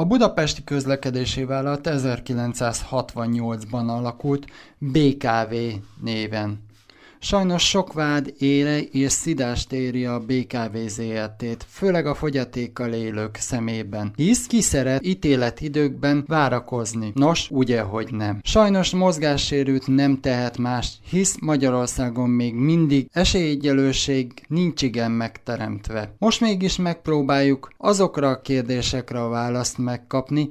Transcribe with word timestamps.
A 0.00 0.04
budapesti 0.04 0.64
közlekedési 0.64 1.44
vállalat 1.44 1.88
1968-ban 1.90 3.88
alakult 3.88 4.46
BKV 4.78 5.54
néven. 6.02 6.69
Sajnos 7.22 7.68
sok 7.68 7.92
vád 7.92 8.34
ére 8.38 8.80
és 8.80 9.12
szidást 9.12 9.72
éri 9.72 10.04
a 10.04 10.18
BKV 10.18 10.76
ZRT-t, 10.86 11.66
főleg 11.68 12.06
a 12.06 12.14
fogyatékkal 12.14 12.92
élők 12.92 13.36
szemében. 13.36 14.12
Hisz 14.16 14.46
ki 14.46 14.60
szeret 14.60 15.06
ítéletidőkben 15.06 16.24
várakozni. 16.26 17.10
Nos, 17.14 17.48
ugye, 17.50 17.80
hogy 17.80 18.08
nem. 18.12 18.40
Sajnos 18.42 18.90
mozgássérült 18.90 19.86
nem 19.86 20.20
tehet 20.20 20.58
más, 20.58 20.92
hisz 21.10 21.36
Magyarországon 21.40 22.30
még 22.30 22.54
mindig 22.54 23.08
esélyegyelőség 23.12 24.32
nincs 24.48 24.82
igen 24.82 25.10
megteremtve. 25.10 26.14
Most 26.18 26.40
mégis 26.40 26.76
megpróbáljuk 26.76 27.70
azokra 27.76 28.28
a 28.28 28.40
kérdésekre 28.40 29.22
a 29.22 29.28
választ 29.28 29.78
megkapni, 29.78 30.50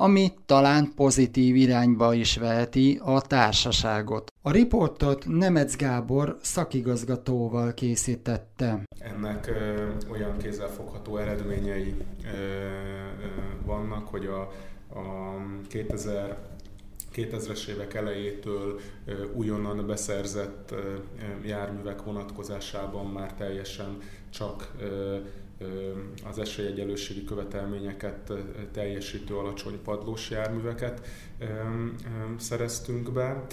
ami 0.00 0.32
talán 0.46 0.92
pozitív 0.96 1.56
irányba 1.56 2.14
is 2.14 2.36
veheti 2.36 3.00
a 3.04 3.20
társaságot. 3.20 4.32
A 4.42 4.50
riportot 4.50 5.24
Nemec 5.26 5.76
Gábor 5.76 6.38
szakigazgatóval 6.42 7.74
készítette. 7.74 8.82
Ennek 8.98 9.46
ö, 9.46 9.88
olyan 10.10 10.36
kézzelfogható 10.36 11.16
eredményei 11.16 11.94
ö, 12.24 12.28
ö, 12.28 13.26
vannak, 13.64 14.08
hogy 14.08 14.26
a, 14.26 14.40
a 14.98 15.36
2000 15.68 16.38
2000-es 17.14 17.66
évek 17.66 17.94
elejétől 17.94 18.80
újonnan 19.32 19.86
beszerzett 19.86 20.74
járművek 21.44 22.02
vonatkozásában 22.02 23.06
már 23.06 23.34
teljesen 23.34 23.98
csak 24.30 24.70
az 26.24 26.38
esélyegyelőségi 26.38 27.24
követelményeket 27.24 28.32
teljesítő 28.72 29.36
alacsony 29.36 29.82
padlós 29.82 30.30
járműveket 30.30 31.06
szereztünk 32.38 33.12
be, 33.12 33.46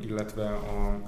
illetve 0.00 0.58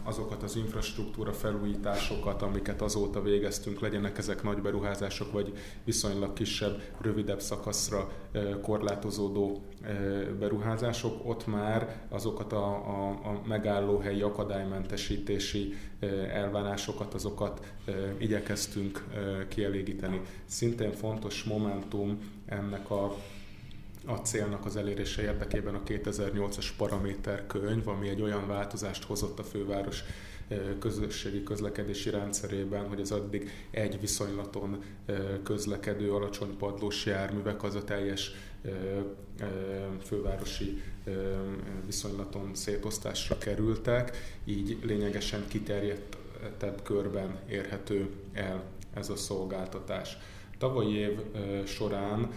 azokat 0.05 0.43
az 0.43 0.57
infrastruktúra 0.57 1.33
felújításokat, 1.33 2.43
amiket 2.43 2.83
azóta 2.83 3.23
végeztünk, 3.23 3.81
legyenek 3.81 4.19
ezek 4.19 4.43
nagy 4.43 4.59
beruházások, 4.59 5.33
vagy 5.33 5.53
viszonylag 5.85 6.33
kisebb, 6.33 6.83
rövidebb 7.01 7.41
szakaszra 7.41 8.11
korlátozódó 8.63 9.63
beruházások, 10.39 11.29
ott 11.29 11.47
már 11.47 12.07
azokat 12.09 12.53
a, 12.53 12.67
a, 12.67 13.09
a 13.09 13.41
megállóhelyi 13.47 14.23
akadálymentesítési 14.23 15.75
elvárásokat, 16.33 17.15
azokat 17.15 17.73
igyekeztünk 18.19 19.05
kielégíteni. 19.49 20.21
Szintén 20.45 20.93
fontos 20.93 21.45
momentum 21.45 22.19
ennek 22.47 22.91
a 22.91 23.17
a 24.07 24.15
célnak 24.15 24.65
az 24.65 24.77
elérése 24.77 25.23
érdekében 25.23 25.75
a 25.75 25.83
2008-as 25.83 26.69
paraméterkönyv, 26.77 27.89
ami 27.89 28.09
egy 28.09 28.23
olyan 28.23 28.47
változást 28.47 29.05
hozott 29.05 29.39
a 29.39 29.45
főváros 29.45 30.05
közösségi 30.79 31.43
közlekedési 31.43 32.11
rendszerében, 32.11 32.89
hogy 32.89 33.01
az 33.01 33.13
addig 33.13 33.51
egy 33.71 34.01
viszonylaton 34.01 34.83
közlekedő 35.43 36.13
alacsony 36.13 36.57
padlós 36.57 37.07
járművek 37.07 37.63
az 37.63 37.75
a 37.75 37.85
teljes 37.85 38.33
fővárosi 40.05 40.83
viszonylaton 41.87 42.55
szétosztásra 42.55 43.39
kerültek, 43.39 44.17
így 44.45 44.79
lényegesen 44.83 45.45
kiterjedtebb 45.49 46.83
körben 46.83 47.39
érhető 47.49 48.11
el 48.33 48.63
ez 48.95 49.09
a 49.09 49.17
szolgáltatás. 49.17 50.17
Tavalyi 50.61 50.97
év 50.97 51.19
során 51.67 52.31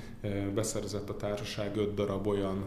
beszerzett 0.56 1.10
a 1.10 1.16
társaság 1.16 1.76
5 1.76 1.94
darab 1.94 2.28
olyan 2.28 2.64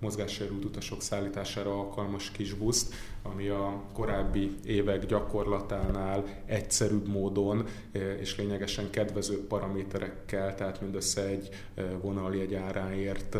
mozgássérült 0.00 0.64
utasok 0.64 1.02
szállítására 1.02 1.78
alkalmas 1.78 2.30
kis 2.30 2.54
buszt, 2.54 2.94
ami 3.22 3.48
a 3.48 3.82
korábbi 3.92 4.50
évek 4.64 5.06
gyakorlatánál 5.06 6.24
egyszerűbb 6.46 7.08
módon 7.08 7.66
és 8.20 8.36
lényegesen 8.36 8.90
kedvező 8.90 9.46
paraméterekkel, 9.46 10.54
tehát 10.54 10.80
mindössze 10.80 11.26
egy 11.26 11.48
vonaljegy 12.02 12.54
áráért 12.54 13.36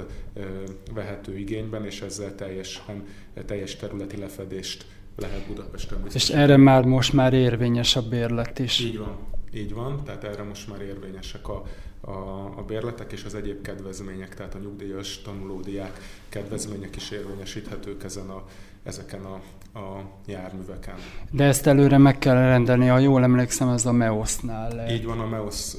vehető 0.94 1.38
igényben, 1.38 1.84
és 1.84 2.00
ezzel 2.00 2.34
teljesen, 2.34 3.06
teljes 3.46 3.76
területi 3.76 4.16
lefedést 4.16 4.86
lehet 5.16 5.46
Budapesten 5.46 6.02
biztosítani. 6.02 6.42
És 6.42 6.44
erre 6.44 6.56
már 6.56 6.84
most 6.84 7.12
már 7.12 7.32
érvényes 7.32 7.96
a 7.96 8.08
bérlet 8.08 8.58
is. 8.58 8.80
Így 8.80 8.98
van. 8.98 9.32
Így 9.54 9.74
van, 9.74 10.04
tehát 10.04 10.24
erre 10.24 10.42
most 10.42 10.68
már 10.68 10.80
érvényesek 10.80 11.48
a, 11.48 11.64
a, 12.00 12.10
a 12.58 12.64
bérletek 12.66 13.12
és 13.12 13.24
az 13.24 13.34
egyéb 13.34 13.62
kedvezmények, 13.62 14.34
tehát 14.34 14.54
a 14.54 14.58
nyugdíjas 14.58 15.22
tanulódiák 15.22 16.00
kedvezmények 16.28 16.96
is 16.96 17.10
érvényesíthetők 17.10 18.04
ezen 18.04 18.30
a, 18.30 18.44
ezeken 18.84 19.24
a, 19.24 19.40
a 19.78 20.04
járműveken. 20.26 20.94
De 21.30 21.44
ezt 21.44 21.66
előre 21.66 21.98
meg 21.98 22.18
kell 22.18 22.34
rendelni, 22.34 22.86
ha 22.86 22.98
jól 22.98 23.22
emlékszem, 23.22 23.68
ez 23.68 23.86
a 23.86 23.92
MEOS-nál. 23.92 24.90
Így 24.90 25.04
van, 25.04 25.20
a 25.20 25.26
MEOS 25.26 25.72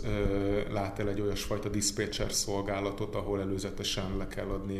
lát 0.71 0.99
el 0.99 1.09
egy 1.09 1.21
olyasfajta 1.21 1.69
dispatcher 1.69 2.31
szolgálatot, 2.31 3.15
ahol 3.15 3.41
előzetesen 3.41 4.17
le 4.17 4.27
kell 4.27 4.47
adni 4.47 4.79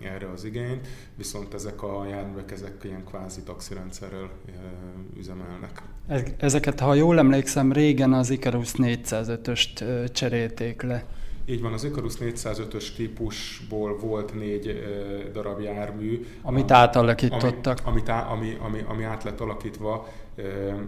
erre 0.00 0.30
az 0.30 0.44
igényt, 0.44 0.86
viszont 1.16 1.54
ezek 1.54 1.82
a 1.82 2.06
járművek, 2.10 2.50
ezek 2.50 2.74
ilyen 2.82 3.04
kvázi 3.04 3.42
taxirendszerrel 3.42 4.30
üzemelnek. 5.18 5.82
Ezeket, 6.36 6.80
ha 6.80 6.94
jól 6.94 7.18
emlékszem, 7.18 7.72
régen 7.72 8.12
az 8.12 8.30
Icarus 8.30 8.72
405-öst 8.76 10.12
cserélték 10.12 10.82
le. 10.82 11.04
Így 11.44 11.60
van, 11.60 11.72
az 11.72 11.84
Icarus 11.84 12.14
405-ös 12.20 12.94
típusból 12.94 13.98
volt 13.98 14.34
négy 14.34 14.82
darab 15.32 15.60
jármű. 15.60 16.26
Amit 16.42 16.70
ami, 16.70 16.80
átalakítottak. 16.80 17.78
Ami, 17.84 18.02
ami, 18.06 18.20
ami, 18.30 18.56
ami, 18.60 18.84
ami 18.88 19.02
át 19.02 19.24
lett 19.24 19.40
alakítva 19.40 20.08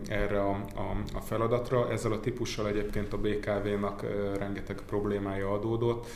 erre 0.09 0.41
a, 0.41 0.51
a, 0.75 0.97
a 1.15 1.21
feladatra. 1.21 1.91
Ezzel 1.91 2.13
a 2.13 2.21
típussal 2.21 2.69
egyébként 2.69 3.13
a 3.13 3.19
BKV-nak 3.19 4.05
rengeteg 4.39 4.81
problémája 4.87 5.53
adódott, 5.53 6.07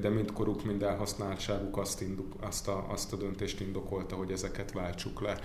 de 0.00 0.08
mind 0.08 0.32
koruk, 0.32 0.64
mind 0.64 0.82
elhasználtságuk 0.82 1.76
azt, 1.76 2.00
induk, 2.00 2.34
azt, 2.40 2.68
a, 2.68 2.86
azt 2.88 3.12
a 3.12 3.16
döntést 3.16 3.60
indokolta, 3.60 4.16
hogy 4.16 4.30
ezeket 4.30 4.72
váltsuk 4.72 5.20
le 5.20 5.38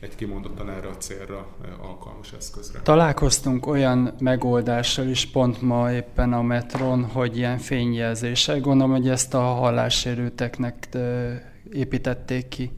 egy 0.00 0.14
kimondottan 0.14 0.70
erre 0.70 0.88
a 0.88 0.96
célra 0.96 1.46
alkalmas 1.80 2.32
eszközre. 2.32 2.80
Találkoztunk 2.82 3.66
olyan 3.66 4.14
megoldással 4.18 5.06
is 5.06 5.26
pont 5.26 5.62
ma 5.62 5.92
éppen 5.92 6.32
a 6.32 6.42
metron, 6.42 7.04
hogy 7.04 7.36
ilyen 7.36 7.58
fényjelzéssel. 7.58 8.60
Gondolom, 8.60 8.92
hogy 8.92 9.08
ezt 9.08 9.34
a 9.34 9.40
hallássérülteknek 9.40 10.88
építették 11.72 12.48
ki. 12.48 12.70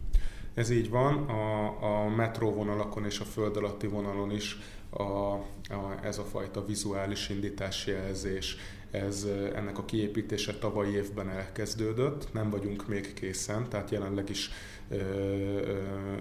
Ez 0.54 0.70
így 0.70 0.91
van, 0.91 1.14
a, 1.14 2.04
a 2.04 2.09
metróvonalakon 2.09 3.04
és 3.04 3.20
a 3.20 3.25
föld 3.25 3.56
alatti 3.56 3.86
vonalon 3.86 4.30
is 4.30 4.59
a, 4.91 5.03
a, 5.03 5.98
ez 6.03 6.19
a 6.19 6.25
fajta 6.25 6.64
vizuális 6.64 7.28
indításjelzés, 7.28 8.56
ez, 8.91 9.26
ennek 9.54 9.78
a 9.78 9.84
kiépítése 9.84 10.54
tavalyi 10.54 10.94
évben 10.94 11.30
elkezdődött, 11.30 12.32
nem 12.32 12.50
vagyunk 12.50 12.88
még 12.88 13.14
készen, 13.14 13.69
tehát 13.69 13.91
jelenleg 13.91 14.30
is 14.30 14.50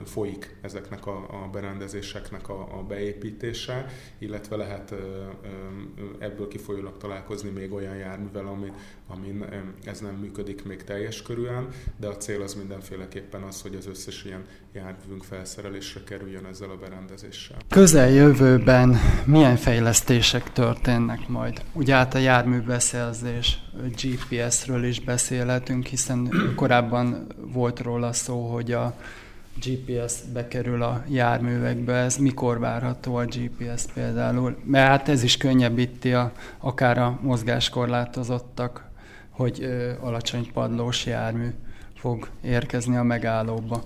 folyik 0.06 0.56
ezeknek 0.62 1.06
a, 1.06 1.44
a 1.44 1.50
berendezéseknek 1.52 2.50
a, 2.50 2.80
a 2.80 2.84
beépítése, 2.84 3.85
illetve 4.18 4.56
lehet 4.56 4.94
ebből 6.19 6.47
kifolyólag 6.47 6.97
találkozni 6.97 7.50
még 7.50 7.72
olyan 7.72 7.96
járművel, 7.96 8.47
amin, 8.47 8.74
amin 9.07 9.46
ez 9.84 10.00
nem 10.00 10.16
működik 10.16 10.66
még 10.66 10.84
teljes 10.84 11.22
körülön, 11.22 11.68
de 11.97 12.07
a 12.07 12.18
cél 12.18 12.41
az 12.41 12.53
mindenféleképpen 12.53 13.41
az, 13.41 13.62
hogy 13.62 13.75
az 13.75 13.88
összes 13.88 14.24
ilyen 14.24 14.46
járművünk 14.74 15.24
felszerelésre 15.24 16.01
kerüljön 16.03 16.46
ezzel 16.46 16.69
a 16.69 16.78
berendezéssel. 16.78 17.57
Közeljövőben 17.69 18.97
milyen 19.25 19.56
fejlesztések 19.56 20.51
történnek 20.51 21.28
majd? 21.28 21.62
Ugye 21.74 21.94
át 21.94 22.13
a 22.13 22.18
járműbeszerzés, 22.18 23.59
GPS-ről 24.01 24.84
is 24.84 25.00
beszélhetünk, 25.00 25.85
hiszen 25.85 26.30
korábban 26.56 27.27
volt 27.53 27.80
róla 27.80 28.13
szó, 28.13 28.51
hogy 28.53 28.71
a 28.71 28.94
GPS 29.65 30.13
bekerül 30.33 30.83
a 30.83 31.03
járművekbe, 31.07 31.94
ez 31.94 32.18
mikor 32.18 32.59
várható 32.59 33.15
a 33.15 33.25
GPS 33.25 33.83
például? 33.94 34.57
Mert 34.63 34.88
hát 34.88 35.09
ez 35.09 35.24
is 35.24 35.38
könnyebbíti 35.38 36.13
a, 36.13 36.31
akár 36.57 36.98
a 36.98 37.19
mozgáskorlátozottak, 37.21 38.89
hogy 39.30 39.63
ö, 39.63 39.92
alacsony 40.00 40.51
padlós 40.53 41.06
jármű 41.06 41.48
fog 41.95 42.30
érkezni 42.42 42.95
a 42.95 43.03
megállóba. 43.03 43.83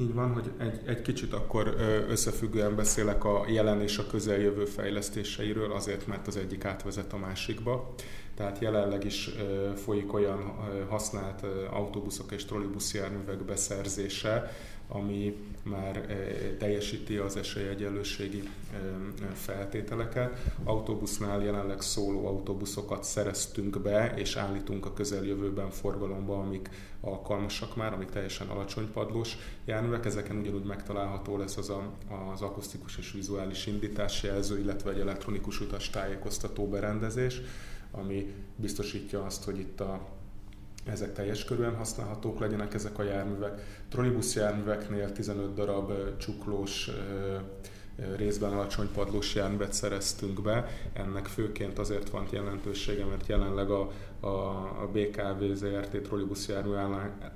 Így 0.00 0.14
van, 0.14 0.32
hogy 0.32 0.50
egy, 0.58 0.80
egy 0.86 1.02
kicsit 1.02 1.32
akkor 1.32 1.74
összefüggően 2.08 2.76
beszélek 2.76 3.24
a 3.24 3.44
jelen 3.48 3.80
és 3.80 3.98
a 3.98 4.06
közeljövő 4.06 4.64
fejlesztéseiről, 4.64 5.72
azért 5.72 6.06
mert 6.06 6.26
az 6.26 6.36
egyik 6.36 6.64
átvezet 6.64 7.12
a 7.12 7.16
másikba. 7.16 7.94
tehát 8.34 8.58
jelenleg 8.58 9.04
is 9.04 9.30
folyik 9.76 10.12
olyan 10.12 10.54
használt 10.88 11.46
autóbuszok 11.70 12.32
és 12.32 12.44
trollibuszjárművek 12.44 13.44
beszerzése, 13.44 14.50
ami 14.88 15.36
már 15.62 16.06
teljesíti 16.58 17.16
az 17.16 17.36
esélyegyenlőségi 17.36 18.42
feltételeket. 19.34 20.52
Autóbusznál 20.64 21.42
jelenleg 21.42 21.80
szóló 21.80 22.26
autóbuszokat 22.26 23.04
szereztünk 23.04 23.80
be, 23.80 24.14
és 24.16 24.36
állítunk 24.36 24.86
a 24.86 24.92
közeljövőben 24.92 25.70
forgalomba, 25.70 26.38
amik 26.38 26.68
alkalmasak 27.00 27.76
már, 27.76 27.92
amik 27.92 28.10
teljesen 28.10 28.48
alacsony 28.48 28.92
padlós 28.92 29.36
járművek. 29.64 30.04
Ezeken 30.04 30.36
ugyanúgy 30.36 30.64
megtalálható 30.64 31.36
lesz 31.36 31.56
az 31.56 31.70
a, 31.70 31.92
az 32.32 32.42
akusztikus 32.42 32.98
és 32.98 33.12
vizuális 33.12 33.66
indításjelző, 33.66 34.58
illetve 34.58 34.90
egy 34.90 35.00
elektronikus 35.00 35.60
utas 35.60 35.90
tájékoztató 35.90 36.68
berendezés, 36.68 37.40
ami 37.90 38.34
biztosítja 38.56 39.24
azt, 39.24 39.44
hogy 39.44 39.58
itt 39.58 39.80
a 39.80 40.17
ezek 40.90 41.12
teljes 41.12 41.44
körülön 41.44 41.76
használhatók 41.76 42.40
legyenek 42.40 42.74
ezek 42.74 42.98
a 42.98 43.02
járművek. 43.02 43.82
Trollibusz 43.90 44.34
járműveknél 44.34 45.12
15 45.12 45.54
darab 45.54 45.92
csuklós 46.18 46.90
részben 48.16 48.52
alacsony 48.52 48.88
padlós 48.94 49.34
járművet 49.34 49.72
szereztünk 49.72 50.42
be. 50.42 50.66
Ennek 50.92 51.26
főként 51.26 51.78
azért 51.78 52.10
van 52.10 52.26
jelentősége, 52.30 53.04
mert 53.04 53.26
jelenleg 53.26 53.70
a, 53.70 53.90
a, 54.20 54.26
a 54.82 54.90
BKV 54.92 55.44
ZRT 55.54 56.08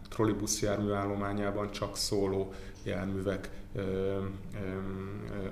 trollibusz 0.08 0.62
járműállományában 0.62 1.70
csak 1.70 1.96
szóló 1.96 2.52
járművek 2.84 3.50
ö, 3.74 3.80
ö, 3.80 4.18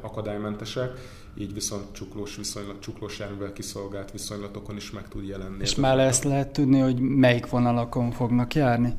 akadálymentesek, 0.01 0.99
így 1.41 1.55
viszont 1.55 1.93
csuklós 1.93 2.37
viszonylat, 2.37 2.81
csuklós 2.81 3.19
járművel 3.19 3.53
kiszolgált 3.53 4.11
viszonylatokon 4.11 4.77
is 4.77 4.91
meg 4.91 5.09
tud 5.09 5.27
jelenni. 5.27 5.61
És 5.61 5.75
már 5.75 5.99
ezt 5.99 6.25
lehet 6.25 6.53
tudni, 6.53 6.79
hogy 6.79 7.01
melyik 7.01 7.49
vonalakon 7.49 8.11
fognak 8.11 8.55
járni? 8.55 8.93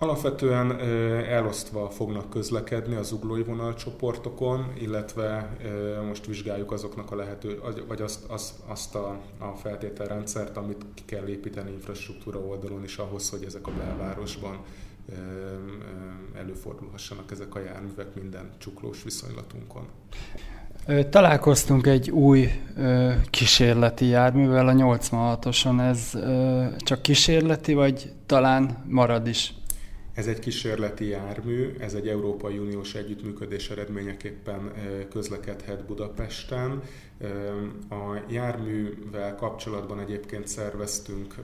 Alapvetően 0.00 0.78
elosztva 1.28 1.90
fognak 1.90 2.30
közlekedni 2.30 2.94
az 2.94 3.12
uglói 3.12 3.42
vonalcsoportokon, 3.42 4.72
illetve 4.80 5.56
most 6.06 6.26
vizsgáljuk 6.26 6.72
azoknak 6.72 7.10
a 7.10 7.16
lehető, 7.16 7.60
vagy 7.88 8.02
azt, 8.02 8.24
azt, 8.24 8.54
azt 8.66 8.94
a, 8.94 9.20
a 9.38 9.54
feltételrendszert, 9.54 10.56
amit 10.56 10.84
ki 10.94 11.02
kell 11.04 11.26
építeni 11.26 11.72
infrastruktúra 11.72 12.38
oldalon 12.38 12.84
is 12.84 12.96
ahhoz, 12.96 13.30
hogy 13.30 13.44
ezek 13.44 13.66
a 13.66 13.70
belvárosban 13.70 14.58
előfordulhassanak 16.34 17.30
ezek 17.30 17.54
a 17.54 17.60
járművek 17.60 18.14
minden 18.14 18.50
csuklós 18.58 19.02
viszonylatunkon. 19.02 19.86
Találkoztunk 21.10 21.86
egy 21.86 22.10
új 22.10 22.48
kísérleti 23.30 24.06
járművel, 24.06 24.68
a 24.68 24.72
86-oson. 24.72 25.80
Ez 25.80 26.18
csak 26.78 27.02
kísérleti, 27.02 27.72
vagy 27.72 28.12
talán 28.26 28.84
marad 28.86 29.26
is? 29.26 29.54
Ez 30.14 30.26
egy 30.26 30.38
kísérleti 30.38 31.08
jármű, 31.08 31.74
ez 31.80 31.94
egy 31.94 32.08
Európai 32.08 32.58
Uniós 32.58 32.94
együttműködés 32.94 33.70
eredményeképpen 33.70 34.72
közlekedhet 35.10 35.84
Budapesten. 35.86 36.82
A 37.88 38.22
járművel 38.28 39.34
kapcsolatban 39.34 40.00
egyébként 40.00 40.46
szerveztünk 40.46 41.34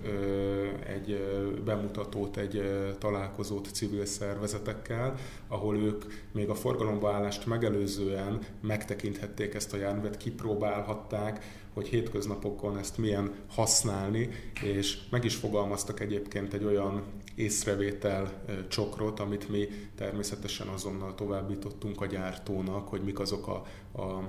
egy 0.87 1.25
bemutatót, 1.65 2.37
egy 2.37 2.63
találkozót 2.99 3.69
civil 3.73 4.05
szervezetekkel, 4.05 5.15
ahol 5.49 5.77
ők 5.77 6.05
még 6.33 6.49
a 6.49 6.55
forgalomba 6.55 7.13
állást 7.13 7.47
megelőzően 7.47 8.39
megtekinthették 8.61 9.55
ezt 9.55 9.73
a 9.73 9.77
járművet, 9.77 10.17
kipróbálhatták, 10.17 11.45
hogy 11.73 11.89
hétköznapokon 11.89 12.79
ezt 12.79 12.99
milyen 12.99 13.33
használni, 13.49 14.29
és 14.63 14.99
meg 15.11 15.25
is 15.25 15.35
fogalmaztak 15.35 16.01
egyébként 16.01 16.53
egy 16.55 16.65
olyan 16.65 17.03
észrevétel 17.35 18.45
csokrot, 18.69 19.21
amit 19.21 19.49
mi 19.49 19.69
természetesen 19.97 20.67
azonnal 20.67 21.15
továbbítottunk 21.15 22.01
a 22.01 22.07
gyártónak, 22.07 22.89
hogy 22.89 23.03
mik 23.03 23.19
azok 23.19 23.49
a, 23.49 23.63
a, 23.97 24.23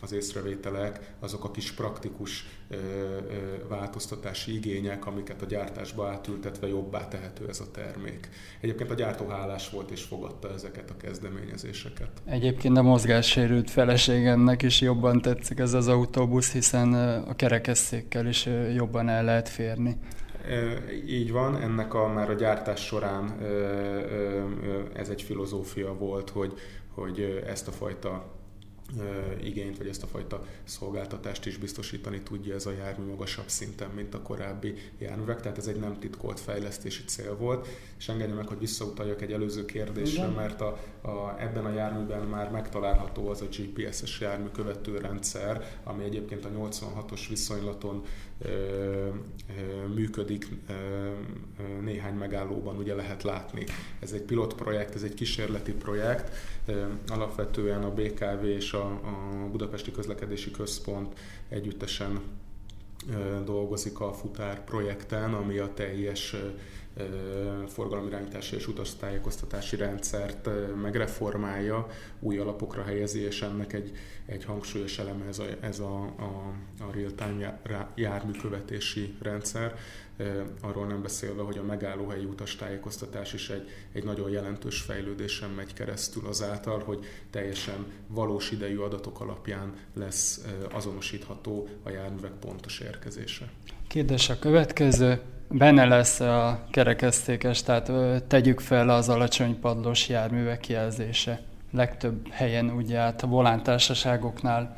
az 0.00 0.12
észrevételek, 0.12 1.14
azok 1.18 1.44
a 1.44 1.50
kis 1.50 1.72
praktikus 1.72 2.46
ö, 2.68 2.76
ö, 2.76 2.78
változtatási 3.68 4.54
igények, 4.54 5.06
amiket 5.06 5.42
a 5.42 5.46
gyártásba 5.46 6.08
átültetve 6.08 6.68
jobbá 6.68 7.08
tehető 7.08 7.48
ez 7.48 7.60
a 7.60 7.70
termék. 7.70 8.28
Egyébként 8.60 8.90
a 8.90 8.94
gyártó 8.94 9.26
hálás 9.26 9.70
volt 9.70 9.90
és 9.90 10.02
fogadta 10.02 10.52
ezeket 10.52 10.90
a 10.90 10.96
kezdeményezéseket. 10.96 12.10
Egyébként 12.24 12.76
a 12.76 12.82
mozgássérült 12.82 13.70
feleségemnek 13.70 14.62
is 14.62 14.80
jobban 14.80 15.20
tetszik 15.20 15.58
ez 15.58 15.72
az 15.72 15.88
autóbusz, 15.88 16.52
hiszen 16.52 16.94
a 17.28 17.36
kerekesszékkel 17.36 18.26
is 18.26 18.48
jobban 18.74 19.08
el 19.08 19.24
lehet 19.24 19.48
férni. 19.48 19.96
Így 21.06 21.32
van, 21.32 21.56
ennek 21.56 21.94
a, 21.94 22.08
már 22.08 22.30
a 22.30 22.34
gyártás 22.34 22.84
során 22.84 23.40
ez 24.92 25.08
egy 25.08 25.22
filozófia 25.22 25.94
volt, 25.94 26.30
hogy, 26.30 26.52
hogy 26.94 27.42
ezt 27.46 27.68
a 27.68 27.72
fajta 27.72 28.39
igényt, 29.42 29.78
vagy 29.78 29.88
ezt 29.88 30.02
a 30.02 30.06
fajta 30.06 30.46
szolgáltatást 30.64 31.46
is 31.46 31.56
biztosítani 31.56 32.20
tudja 32.20 32.54
ez 32.54 32.66
a 32.66 32.72
jármű 32.72 33.10
magasabb 33.10 33.48
szinten, 33.48 33.90
mint 33.90 34.14
a 34.14 34.22
korábbi 34.22 34.74
járművek, 34.98 35.40
tehát 35.40 35.58
ez 35.58 35.66
egy 35.66 35.80
nem 35.80 35.98
titkolt 35.98 36.40
fejlesztési 36.40 37.04
cél 37.04 37.36
volt, 37.36 37.68
és 38.00 38.08
engedje 38.08 38.34
meg, 38.34 38.46
hogy 38.46 38.58
visszautaljak 38.58 39.22
egy 39.22 39.32
előző 39.32 39.64
kérdésre, 39.64 40.22
Igen. 40.22 40.34
mert 40.34 40.60
a, 40.60 40.78
a, 41.02 41.36
ebben 41.38 41.64
a 41.64 41.72
járműben 41.72 42.26
már 42.26 42.50
megtalálható 42.50 43.28
az 43.28 43.40
a 43.40 43.46
GPS-es 43.56 44.20
jármű 44.20 44.48
követő 44.48 44.98
rendszer, 44.98 45.78
ami 45.84 46.04
egyébként 46.04 46.44
a 46.44 46.48
86-os 46.48 47.26
viszonylaton 47.28 48.02
ö, 48.38 48.48
ö, 48.48 49.08
működik, 49.94 50.48
ö, 50.68 50.72
ö, 50.72 51.80
néhány 51.80 52.14
megállóban 52.14 52.76
ugye 52.76 52.94
lehet 52.94 53.22
látni. 53.22 53.64
Ez 53.98 54.12
egy 54.12 54.22
pilotprojekt, 54.22 54.94
ez 54.94 55.02
egy 55.02 55.14
kísérleti 55.14 55.72
projekt, 55.72 56.36
ö, 56.66 56.84
alapvetően 57.08 57.82
a 57.82 57.94
BKV 57.94 58.44
és 58.44 58.72
a 58.72 58.80
a, 58.80 59.44
a 59.44 59.48
Budapesti 59.50 59.90
Közlekedési 59.90 60.50
Központ 60.50 61.18
együttesen 61.48 62.20
dolgozik 63.44 64.00
a 64.00 64.12
futár 64.12 64.64
projekten, 64.64 65.34
ami 65.34 65.58
a 65.58 65.74
teljes 65.74 66.36
forgalomirányítási 67.66 68.56
és 68.56 68.68
utaztájékoztatási 68.68 69.76
rendszert 69.76 70.48
megreformálja, 70.82 71.86
új 72.20 72.38
alapokra 72.38 72.82
helyezi, 72.82 73.20
és 73.20 73.42
ennek 73.42 73.72
egy, 73.72 73.92
egy 74.26 74.44
hangsúlyos 74.44 74.98
eleme 74.98 75.24
ez 75.26 75.38
a, 75.38 75.44
ez 75.60 75.78
a, 75.78 76.02
a, 76.02 76.52
a 76.80 76.92
real-time 76.92 77.60
járműkövetési 77.94 79.14
rendszer, 79.22 79.74
arról 80.60 80.86
nem 80.86 81.02
beszélve, 81.02 81.42
hogy 81.42 81.58
a 81.58 81.62
megállóhelyi 81.62 82.24
utastájékoztatás 82.24 83.32
is 83.32 83.50
egy, 83.50 83.68
egy 83.92 84.04
nagyon 84.04 84.30
jelentős 84.30 84.80
fejlődésen 84.80 85.50
megy 85.50 85.72
keresztül 85.72 86.26
azáltal, 86.26 86.82
hogy 86.84 87.04
teljesen 87.30 87.86
valós 88.06 88.50
idejű 88.50 88.78
adatok 88.78 89.20
alapján 89.20 89.72
lesz 89.94 90.44
azonosítható 90.72 91.68
a 91.82 91.90
járművek 91.90 92.32
pontos 92.32 92.78
érkezése. 92.78 93.50
Kérdés 93.86 94.28
a 94.28 94.38
következő. 94.38 95.20
Benne 95.48 95.84
lesz 95.84 96.20
a 96.20 96.66
kerekesztékes, 96.70 97.62
tehát 97.62 97.92
tegyük 98.24 98.60
fel 98.60 98.88
az 98.88 99.08
alacsony 99.08 99.60
padlós 99.60 100.08
járművek 100.08 100.68
jelzése. 100.68 101.42
Legtöbb 101.72 102.28
helyen 102.30 102.70
ugye 102.70 102.98
át 102.98 103.22
a 103.22 103.26
volántársaságoknál 103.26 104.76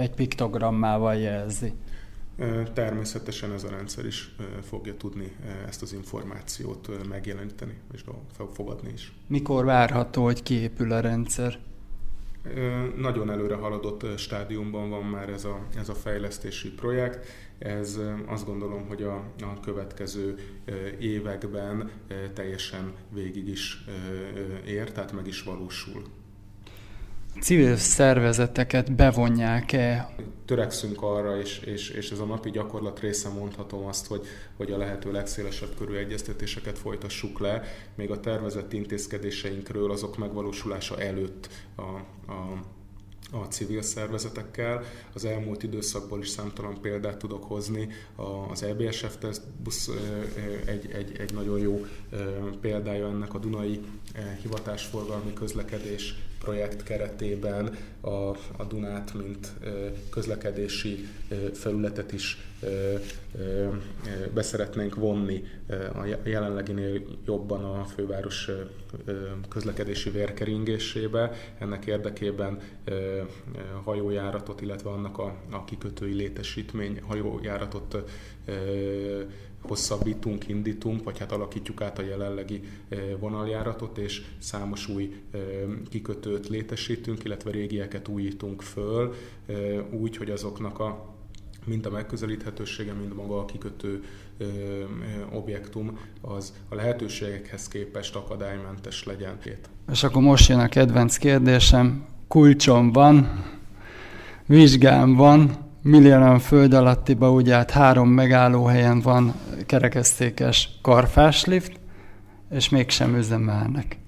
egy 0.00 0.10
piktogrammával 0.10 1.14
jelzi. 1.14 1.72
Természetesen 2.74 3.52
ez 3.52 3.64
a 3.64 3.70
rendszer 3.70 4.06
is 4.06 4.34
fogja 4.62 4.96
tudni 4.96 5.36
ezt 5.68 5.82
az 5.82 5.92
információt 5.92 7.08
megjeleníteni 7.08 7.78
és 7.92 8.04
fogadni 8.52 8.90
is. 8.92 9.12
Mikor 9.26 9.64
várható, 9.64 10.24
hogy 10.24 10.42
kiépül 10.42 10.92
a 10.92 11.00
rendszer? 11.00 11.58
Nagyon 12.96 13.30
előre 13.30 13.54
haladott 13.54 14.18
stádiumban 14.18 14.90
van 14.90 15.04
már 15.04 15.28
ez 15.28 15.44
a, 15.44 15.66
ez 15.76 15.88
a 15.88 15.94
fejlesztési 15.94 16.70
projekt. 16.70 17.26
Ez 17.58 17.98
azt 18.26 18.46
gondolom, 18.46 18.86
hogy 18.86 19.02
a, 19.02 19.14
a 19.40 19.60
következő 19.60 20.38
években 20.98 21.90
teljesen 22.34 22.92
végig 23.14 23.48
is 23.48 23.84
ér, 24.66 24.92
tehát 24.92 25.12
meg 25.12 25.26
is 25.26 25.42
valósul 25.42 26.02
civil 27.40 27.76
szervezeteket 27.76 28.92
bevonják-e? 28.92 30.14
Törekszünk 30.44 31.02
arra, 31.02 31.40
és, 31.40 31.58
és, 31.58 31.90
és 31.90 32.10
ez 32.10 32.18
a 32.18 32.24
napi 32.24 32.50
gyakorlat 32.50 33.00
része 33.00 33.28
mondhatom 33.28 33.86
azt, 33.86 34.06
hogy, 34.06 34.26
hogy 34.56 34.72
a 34.72 34.76
lehető 34.76 35.12
legszélesebb 35.12 35.74
körű 35.78 35.94
egyeztetéseket 35.94 36.78
folytassuk 36.78 37.38
le, 37.38 37.62
még 37.94 38.10
a 38.10 38.20
tervezett 38.20 38.72
intézkedéseinkről 38.72 39.90
azok 39.90 40.18
megvalósulása 40.18 41.00
előtt 41.00 41.48
a, 41.76 41.82
a 42.32 42.62
a 43.30 43.36
civil 43.36 43.82
szervezetekkel. 43.82 44.82
Az 45.12 45.24
elmúlt 45.24 45.62
időszakból 45.62 46.20
is 46.20 46.28
számtalan 46.28 46.80
példát 46.80 47.16
tudok 47.16 47.44
hozni. 47.44 47.88
Az 48.50 48.62
EBSF 48.62 49.16
busz 49.62 49.90
egy, 50.64 50.90
egy, 50.92 51.16
egy 51.18 51.34
nagyon 51.34 51.58
jó 51.58 51.86
példája 52.60 53.08
ennek 53.08 53.34
a 53.34 53.38
Dunai 53.38 53.80
hivatásforgalmi 54.42 55.32
közlekedés 55.32 56.14
projekt 56.38 56.82
keretében 56.82 57.76
a, 58.00 58.28
a 58.56 58.64
Dunát, 58.68 59.14
mint 59.14 59.52
közlekedési 60.10 61.08
felületet 61.52 62.12
is 62.12 62.38
beszeretnénk 64.34 64.94
vonni 64.94 65.44
a 65.94 66.28
jelenleginél 66.28 67.02
jobban 67.26 67.64
a 67.64 67.84
főváros 67.84 68.50
közlekedési 69.48 70.10
vérkeringésébe. 70.10 71.32
Ennek 71.58 71.86
érdekében 71.86 72.60
hajójáratot, 73.84 74.60
illetve 74.60 74.90
annak 74.90 75.18
a, 75.18 75.36
a 75.50 75.64
kikötői 75.64 76.12
létesítmény 76.14 77.00
hajójáratot 77.06 77.96
hosszabbítunk, 79.60 80.48
indítunk, 80.48 81.04
vagy 81.04 81.18
hát 81.18 81.32
alakítjuk 81.32 81.80
át 81.80 81.98
a 81.98 82.02
jelenlegi 82.02 82.60
vonaljáratot, 83.18 83.98
és 83.98 84.22
számos 84.38 84.88
új 84.88 85.22
kikötőt 85.88 86.48
létesítünk, 86.48 87.24
illetve 87.24 87.50
régieket 87.50 88.08
újítunk 88.08 88.62
föl, 88.62 89.14
úgy, 89.90 90.16
hogy 90.16 90.30
azoknak 90.30 90.78
a 90.78 91.16
mind 91.68 91.86
a 91.86 91.90
megközelíthetősége, 91.90 92.92
mind 92.92 93.14
maga 93.14 93.38
a 93.38 93.44
kikötő 93.44 94.04
ö, 94.38 94.44
ö, 94.44 94.84
objektum, 95.32 95.98
az 96.20 96.52
a 96.68 96.74
lehetőségekhez 96.74 97.68
képest 97.68 98.16
akadálymentes 98.16 99.04
legyen. 99.04 99.38
És 99.92 100.02
akkor 100.02 100.22
most 100.22 100.48
jön 100.48 100.58
a 100.58 100.68
kedvenc 100.68 101.16
kérdésem. 101.16 102.06
Kulcsom 102.28 102.92
van, 102.92 103.44
vizsgám 104.46 105.14
van, 105.14 105.67
millióan 105.82 106.38
föld 106.38 106.72
alattiba, 106.72 107.30
ugye 107.30 107.54
hát 107.54 107.70
három 107.70 108.08
megállóhelyen 108.08 109.00
van 109.00 109.34
kerekesztékes 109.66 110.68
karfáslift, 110.82 111.80
és 112.50 112.68
mégsem 112.68 113.16
üzemelnek. 113.16 113.98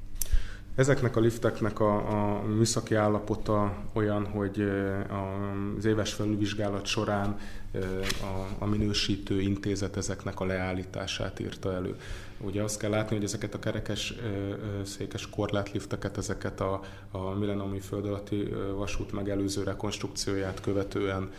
Ezeknek 0.75 1.17
a 1.17 1.21
lifteknek 1.21 1.81
a, 1.81 1.95
a 1.95 2.43
műszaki 2.43 2.95
állapota 2.95 3.73
olyan, 3.93 4.27
hogy 4.27 4.71
az 5.79 5.85
éves 5.85 6.13
felülvizsgálat 6.13 6.87
során 6.87 7.37
a, 8.21 8.65
a 8.65 8.67
minősítő 8.67 9.41
intézet 9.41 9.97
ezeknek 9.97 10.41
a 10.41 10.45
leállítását 10.45 11.41
írta 11.41 11.75
elő. 11.75 11.97
Ugye 12.43 12.63
azt 12.63 12.79
kell 12.79 12.91
látni, 12.91 13.17
hogy 13.17 13.25
ezeket 13.25 13.55
a 13.55 13.59
kerekes 13.59 14.15
székes 14.85 15.31
korlátlifteket, 15.31 16.17
ezeket 16.17 16.61
a, 16.61 16.81
a 17.11 17.31
millenniumi 17.31 17.81
föld 17.81 18.07
alatti 18.07 18.55
vasút 18.77 19.13
megelőző 19.13 19.63
rekonstrukcióját 19.63 20.61
követően 20.61 21.31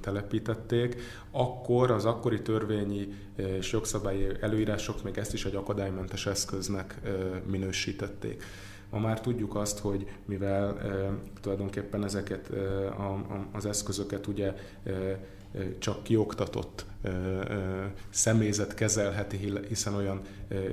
telepítették. 0.00 1.00
Akkor 1.30 1.90
az 1.90 2.04
akkori 2.04 2.42
törvényi 2.42 3.08
és 3.36 3.72
jogszabályi 3.72 4.26
előírások 4.40 5.02
még 5.02 5.18
ezt 5.18 5.34
is 5.34 5.44
egy 5.44 5.54
akadálymentes 5.54 6.26
eszköznek 6.26 7.00
minősítették. 7.46 8.42
Ma 8.94 9.00
már 9.00 9.20
tudjuk 9.20 9.56
azt, 9.56 9.78
hogy 9.78 10.06
mivel 10.24 10.78
e, 10.80 11.10
tulajdonképpen 11.40 12.04
ezeket 12.04 12.50
e, 12.50 12.88
a, 12.88 13.12
a, 13.12 13.46
az 13.52 13.66
eszközöket 13.66 14.26
ugye 14.26 14.54
e, 14.84 14.92
csak 15.78 16.02
kioktatott 16.02 16.86
személyzet 18.10 18.74
kezelheti, 18.74 19.52
hiszen 19.68 19.94
olyan 19.94 20.20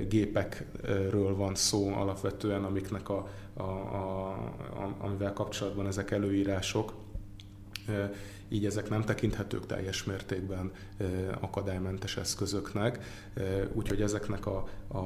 gépekről 0.08 1.36
van 1.36 1.54
szó 1.54 1.92
alapvetően, 1.92 2.64
amiknek 2.64 3.08
a, 3.08 3.28
a, 3.54 3.62
a, 3.62 4.28
a, 4.30 4.94
amivel 4.98 5.32
kapcsolatban 5.32 5.86
ezek 5.86 6.10
előírások, 6.10 6.92
így 8.52 8.66
ezek 8.66 8.88
nem 8.88 9.02
tekinthetők 9.02 9.66
teljes 9.66 10.04
mértékben 10.04 10.70
akadálymentes 11.40 12.16
eszközöknek, 12.16 13.04
úgyhogy 13.72 14.02
ezeknek 14.02 14.46
a, 14.46 14.68
a, 14.88 14.96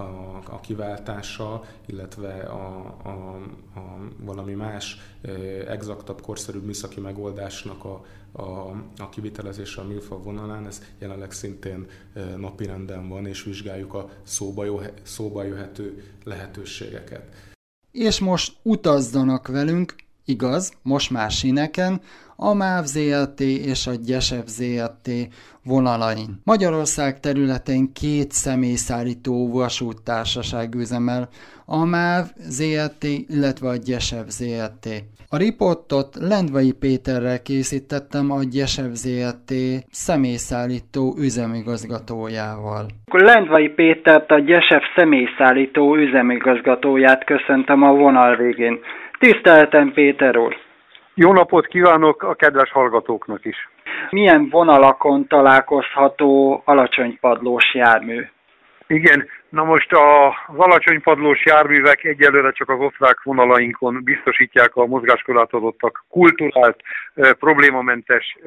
a, 0.00 0.40
a 0.44 0.60
kiváltása, 0.60 1.64
illetve 1.86 2.32
a, 2.42 2.96
a, 3.02 3.08
a 3.78 3.98
valami 4.18 4.54
más 4.54 4.98
exaktabb, 5.68 6.20
korszerűbb 6.20 6.64
műszaki 6.64 7.00
megoldásnak 7.00 7.84
a, 7.84 8.04
a, 8.32 8.70
a 8.96 9.08
kivitelezése 9.10 9.80
a 9.80 9.84
műfa 9.84 10.22
vonalán, 10.22 10.66
ez 10.66 10.82
jelenleg 10.98 11.32
szintén 11.32 11.86
napirenden 12.36 13.08
van, 13.08 13.26
és 13.26 13.42
vizsgáljuk 13.42 13.94
a 13.94 14.10
szóba, 14.22 14.64
jó, 14.64 14.80
szóba 15.02 15.42
jöhető 15.42 16.04
lehetőségeket. 16.24 17.34
És 17.90 18.18
most 18.18 18.56
utazzanak 18.62 19.46
velünk, 19.46 19.94
igaz, 20.30 20.72
most 20.82 21.10
már 21.10 21.30
sineken, 21.30 22.00
a 22.36 22.54
MÁV 22.54 22.84
ZLT 22.84 23.40
és 23.40 23.86
a 23.86 23.92
GYESEV 24.06 24.46
ZLT 24.46 25.08
vonalain. 25.64 26.40
Magyarország 26.44 27.20
területén 27.20 27.92
két 27.92 28.30
személyszállító 28.30 29.52
vasúttársaság 29.52 30.74
üzemel, 30.74 31.28
a 31.66 31.84
MÁV 31.84 32.24
ZLT, 32.36 33.04
illetve 33.28 33.68
a 33.68 33.78
GYESEV 33.84 34.26
ZLT. 34.28 34.86
A 35.32 35.36
riportot 35.36 36.08
Lendvai 36.30 36.72
Péterrel 36.72 37.42
készítettem 37.42 38.30
a 38.30 38.38
GYESEV 38.52 38.92
ZLT 38.92 39.50
személyszállító 39.90 41.14
üzemigazgatójával. 41.18 42.86
Lendvai 43.12 43.68
Pétert 43.68 44.30
a 44.30 44.40
GYESEV 44.40 44.82
személyszállító 44.96 45.96
üzemigazgatóját 45.96 47.24
köszöntöm 47.24 47.82
a 47.82 47.92
vonal 47.92 48.36
végén. 48.36 48.78
Tiszteltem 49.20 49.92
Péter 49.92 50.36
úr! 50.36 50.56
Jó 51.14 51.32
napot 51.32 51.66
kívánok 51.66 52.22
a 52.22 52.34
kedves 52.34 52.70
hallgatóknak 52.70 53.44
is! 53.44 53.68
Milyen 54.10 54.48
vonalakon 54.48 55.26
találkozható 55.26 56.62
alacsonypadlós 56.64 57.74
jármű? 57.74 58.26
Igen, 58.86 59.28
na 59.48 59.64
most 59.64 59.92
az 59.92 60.56
alacsonypadlós 60.56 61.44
járművek 61.44 62.04
egyelőre 62.04 62.50
csak 62.50 62.68
az 62.68 62.80
osztrák 62.80 63.22
vonalainkon 63.22 64.00
biztosítják 64.04 64.76
a 64.76 64.86
mozgáskorlátozottak 64.86 66.04
kulturált, 66.08 66.80
e, 67.14 67.32
problémamentes 67.32 68.38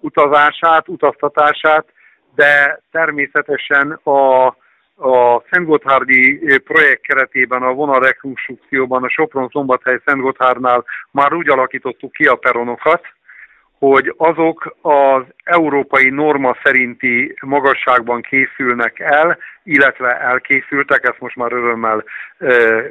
utazását, 0.00 0.88
utaztatását, 0.88 1.86
de 2.34 2.80
természetesen 2.90 3.90
a 4.04 4.54
a 4.96 5.42
Szentgotthárdi 5.50 6.40
projekt 6.64 7.02
keretében 7.02 7.62
a 7.62 7.72
vonal 7.72 8.00
rekonstrukcióban 8.00 9.02
a 9.02 9.08
Sopron-Szombathely 9.08 10.00
Szentgotthárnál 10.04 10.84
már 11.10 11.34
úgy 11.34 11.48
alakítottuk 11.48 12.12
ki 12.12 12.24
a 12.24 12.34
peronokat, 12.34 13.02
hogy 13.78 14.14
azok 14.16 14.76
az 14.80 15.22
európai 15.44 16.10
norma 16.10 16.56
szerinti 16.62 17.34
magasságban 17.40 18.20
készülnek 18.20 18.98
el, 19.00 19.38
illetve 19.62 20.20
elkészültek, 20.20 21.04
ezt 21.04 21.20
most 21.20 21.36
már 21.36 21.52
örömmel 21.52 22.04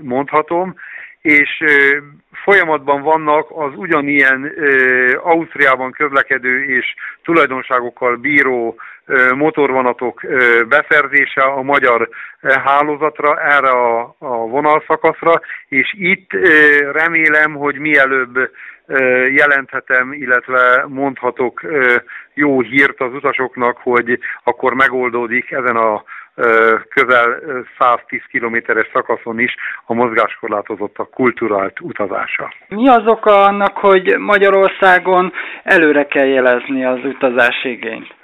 mondhatom, 0.01 0.75
és 1.21 1.63
folyamatban 2.31 3.01
vannak 3.01 3.47
az 3.49 3.71
ugyanilyen 3.75 4.51
Ausztriában 5.21 5.91
közlekedő 5.91 6.65
és 6.65 6.95
tulajdonságokkal 7.23 8.15
bíró 8.15 8.75
motorvonatok 9.35 10.21
beszerzése 10.67 11.41
a 11.41 11.61
magyar 11.61 12.09
hálózatra, 12.41 13.39
erre 13.41 13.69
a, 13.69 14.15
a 14.19 14.37
vonalszakaszra, 14.37 15.41
és 15.67 15.93
itt 15.97 16.31
remélem, 16.91 17.53
hogy 17.53 17.77
mielőbb 17.79 18.51
jelenthetem, 19.35 20.13
illetve 20.13 20.85
mondhatok 20.87 21.61
jó 22.33 22.61
hírt 22.61 23.01
az 23.01 23.13
utasoknak, 23.13 23.77
hogy 23.77 24.19
akkor 24.43 24.73
megoldódik 24.73 25.51
ezen 25.51 25.75
a 25.75 26.03
közel 26.89 27.39
110 27.79 28.21
kilométeres 28.29 28.89
szakaszon 28.93 29.39
is 29.39 29.55
a 29.85 29.93
mozgáskorlátozottak 29.93 31.09
kulturált 31.11 31.79
utazása. 31.79 32.53
Mi 32.67 32.87
az 32.87 33.07
oka 33.07 33.43
annak, 33.43 33.77
hogy 33.77 34.17
Magyarországon 34.17 35.33
előre 35.63 36.05
kell 36.05 36.27
jelezni 36.27 36.85
az 36.85 36.99
utazási 37.03 37.69
igényt? 37.69 38.15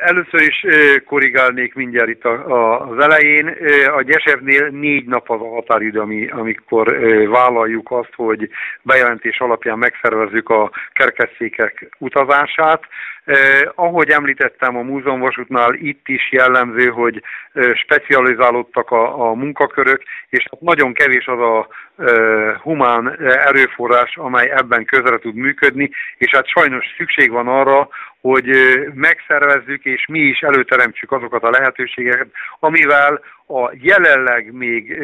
Először 0.00 0.40
is 0.40 0.64
korrigálnék 1.04 1.74
mindjárt 1.74 2.08
itt 2.08 2.24
az 2.24 2.98
elején. 2.98 3.56
A 3.96 4.02
Gyesevnél 4.02 4.68
négy 4.68 5.04
nap 5.04 5.30
az 5.30 5.40
a 5.40 5.48
határidő, 5.48 6.28
amikor 6.30 6.98
vállaljuk 7.28 7.90
azt, 7.90 8.12
hogy 8.16 8.48
bejelentés 8.82 9.38
alapján 9.38 9.78
megszervezzük 9.78 10.48
a 10.48 10.70
kerkesszékek 10.92 11.88
utazását. 11.98 12.82
Eh, 13.26 13.68
ahogy 13.74 14.10
említettem 14.10 14.76
a 14.76 14.82
múzeumvasútnál, 14.82 15.74
itt 15.74 16.08
is 16.08 16.32
jellemző, 16.32 16.88
hogy 16.88 17.22
eh, 17.52 17.74
specializálódtak 17.74 18.90
a, 18.90 19.28
a 19.28 19.34
munkakörök, 19.34 20.02
és 20.28 20.46
hát 20.50 20.60
nagyon 20.60 20.92
kevés 20.92 21.26
az 21.26 21.38
a 21.38 21.68
eh, 21.96 22.54
humán 22.60 23.16
erőforrás, 23.20 24.16
amely 24.16 24.50
ebben 24.50 24.84
közre 24.84 25.18
tud 25.18 25.34
működni, 25.34 25.90
és 26.18 26.30
hát 26.30 26.48
sajnos 26.48 26.84
szükség 26.96 27.30
van 27.30 27.48
arra, 27.48 27.88
hogy 28.20 28.48
megszervezzük 28.94 29.84
és 29.84 30.06
mi 30.06 30.18
is 30.18 30.40
előteremtsük 30.40 31.12
azokat 31.12 31.42
a 31.42 31.50
lehetőségeket, 31.50 32.28
amivel 32.58 33.20
a 33.46 33.70
jelenleg 33.80 34.52
még 34.52 34.98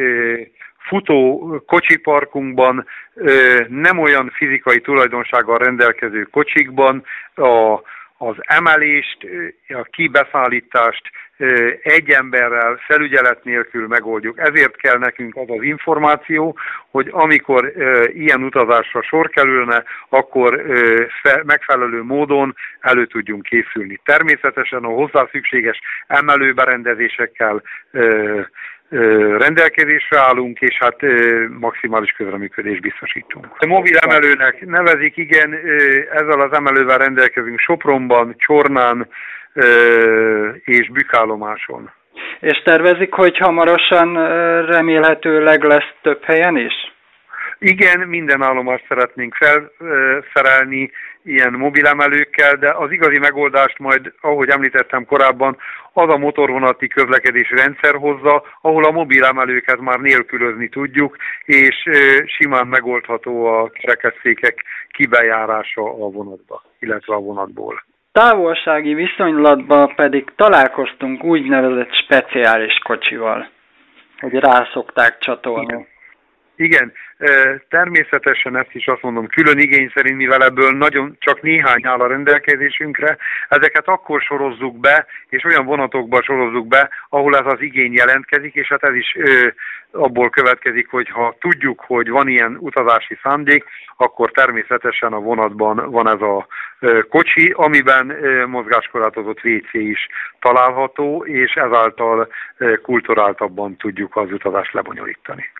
futó 0.77 1.39
kocsiparkunkban 1.67 2.85
nem 3.67 3.99
olyan 3.99 4.31
fizikai 4.35 4.81
tulajdonsággal 4.81 5.57
rendelkező 5.57 6.27
kocsikban 6.31 7.03
a 7.35 7.81
az 8.27 8.35
emelést, 8.39 9.17
a 9.67 9.83
kibeszállítást 9.83 11.11
egy 11.83 12.09
emberrel, 12.09 12.79
felügyelet 12.87 13.43
nélkül 13.43 13.87
megoldjuk. 13.87 14.39
Ezért 14.39 14.75
kell 14.75 14.97
nekünk 14.97 15.35
az 15.35 15.49
az 15.49 15.63
információ, 15.63 16.57
hogy 16.89 17.07
amikor 17.11 17.73
ilyen 18.13 18.43
utazásra 18.43 19.01
sor 19.01 19.29
kerülne, 19.29 19.83
akkor 20.09 20.63
megfelelő 21.43 22.03
módon 22.03 22.55
elő 22.79 23.05
tudjunk 23.05 23.43
készülni. 23.43 23.99
Természetesen 24.03 24.83
a 24.83 24.87
hozzá 24.87 25.27
szükséges 25.31 25.79
emelőberendezésekkel 26.07 27.61
rendelkezésre 29.37 30.19
állunk, 30.19 30.59
és 30.59 30.77
hát 30.79 30.95
maximális 31.59 32.11
közreműködést 32.11 32.81
biztosítunk. 32.81 33.47
A 33.57 33.65
mobil 33.65 33.97
emelőnek 33.97 34.65
nevezik, 34.65 35.17
igen, 35.17 35.53
ezzel 36.11 36.41
az 36.41 36.53
emelővel 36.53 36.97
rendelkezünk 36.97 37.59
Sopronban, 37.59 38.35
Csornán 38.37 39.07
és 40.63 40.89
Bükállomáson. 40.91 41.91
És 42.39 42.61
tervezik, 42.63 43.13
hogy 43.13 43.37
hamarosan 43.37 44.13
remélhetőleg 44.65 45.63
lesz 45.63 45.93
több 46.01 46.23
helyen 46.23 46.57
is? 46.57 46.92
Igen, 47.65 47.99
minden 47.99 48.41
állomást 48.41 48.85
szeretnénk 48.87 49.35
felszerelni 49.35 50.91
ilyen 51.23 51.53
mobilemelőkkel, 51.53 52.55
de 52.55 52.71
az 52.71 52.91
igazi 52.91 53.19
megoldást 53.19 53.79
majd, 53.79 54.13
ahogy 54.21 54.49
említettem 54.49 55.05
korábban, 55.05 55.57
az 55.93 56.09
a 56.09 56.17
motorvonati 56.17 56.87
közlekedési 56.87 57.55
rendszer 57.55 57.95
hozza, 57.95 58.43
ahol 58.61 58.85
a 58.85 58.91
mobilemelőket 58.91 59.79
már 59.79 59.99
nélkülözni 59.99 60.69
tudjuk, 60.69 61.17
és 61.45 61.75
simán 62.25 62.67
megoldható 62.67 63.45
a 63.45 63.69
kerekesszékek 63.69 64.63
kibejárása 64.91 65.83
a 65.83 66.09
vonatba, 66.09 66.63
illetve 66.79 67.15
a 67.15 67.19
vonatból. 67.19 67.83
Távolsági 68.11 68.93
viszonylatban 68.93 69.95
pedig 69.95 70.31
találkoztunk 70.35 71.23
úgynevezett 71.23 71.93
speciális 71.93 72.77
kocsival, 72.83 73.49
hogy 74.19 74.33
rá 74.33 74.69
szokták 74.73 75.17
csatolni. 75.17 75.65
Igen. 75.65 75.91
Igen, 76.55 76.93
természetesen 77.69 78.57
ezt 78.57 78.73
is 78.73 78.87
azt 78.87 79.01
mondom, 79.01 79.27
külön 79.27 79.57
igény 79.57 79.91
szerint, 79.93 80.17
mivel 80.17 80.43
ebből 80.43 80.71
nagyon 80.71 81.15
csak 81.19 81.41
néhány 81.41 81.85
áll 81.85 81.99
a 81.99 82.07
rendelkezésünkre, 82.07 83.17
ezeket 83.49 83.87
akkor 83.87 84.21
sorozzuk 84.21 84.79
be, 84.79 85.05
és 85.29 85.43
olyan 85.43 85.65
vonatokba 85.65 86.21
sorozzuk 86.21 86.67
be, 86.67 86.89
ahol 87.09 87.37
ez 87.37 87.45
az 87.45 87.61
igény 87.61 87.93
jelentkezik, 87.93 88.53
és 88.53 88.67
hát 88.67 88.83
ez 88.83 88.95
is 88.95 89.17
abból 89.91 90.29
következik, 90.29 90.89
hogy 90.89 91.09
ha 91.09 91.35
tudjuk, 91.39 91.79
hogy 91.79 92.09
van 92.09 92.27
ilyen 92.27 92.57
utazási 92.59 93.17
szándék, 93.23 93.63
akkor 93.97 94.31
természetesen 94.31 95.13
a 95.13 95.19
vonatban 95.19 95.91
van 95.91 96.07
ez 96.07 96.21
a 96.21 96.47
kocsi, 97.09 97.53
amiben 97.55 98.15
mozgáskorlátozott 98.47 99.43
WC 99.43 99.73
is 99.73 100.07
található, 100.39 101.25
és 101.25 101.53
ezáltal 101.53 102.27
kulturáltabban 102.81 103.77
tudjuk 103.77 104.15
az 104.15 104.31
utazást 104.31 104.73
lebonyolítani. 104.73 105.51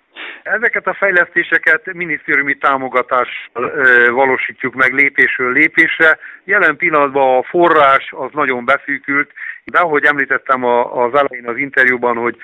Ezeket 0.43 0.87
a 0.87 0.93
fejlesztéseket 0.93 1.93
minisztériumi 1.93 2.57
támogatással 2.57 4.11
valósítjuk 4.11 4.73
meg 4.73 4.93
lépésről 4.93 5.51
lépésre. 5.51 6.17
Jelen 6.43 6.77
pillanatban 6.77 7.37
a 7.37 7.43
forrás 7.43 8.11
az 8.11 8.29
nagyon 8.33 8.65
beszűkült, 8.65 9.31
de 9.63 9.79
ahogy 9.79 10.03
említettem 10.03 10.63
az 10.63 11.13
elején 11.13 11.47
az 11.47 11.57
interjúban, 11.57 12.17
hogy 12.17 12.37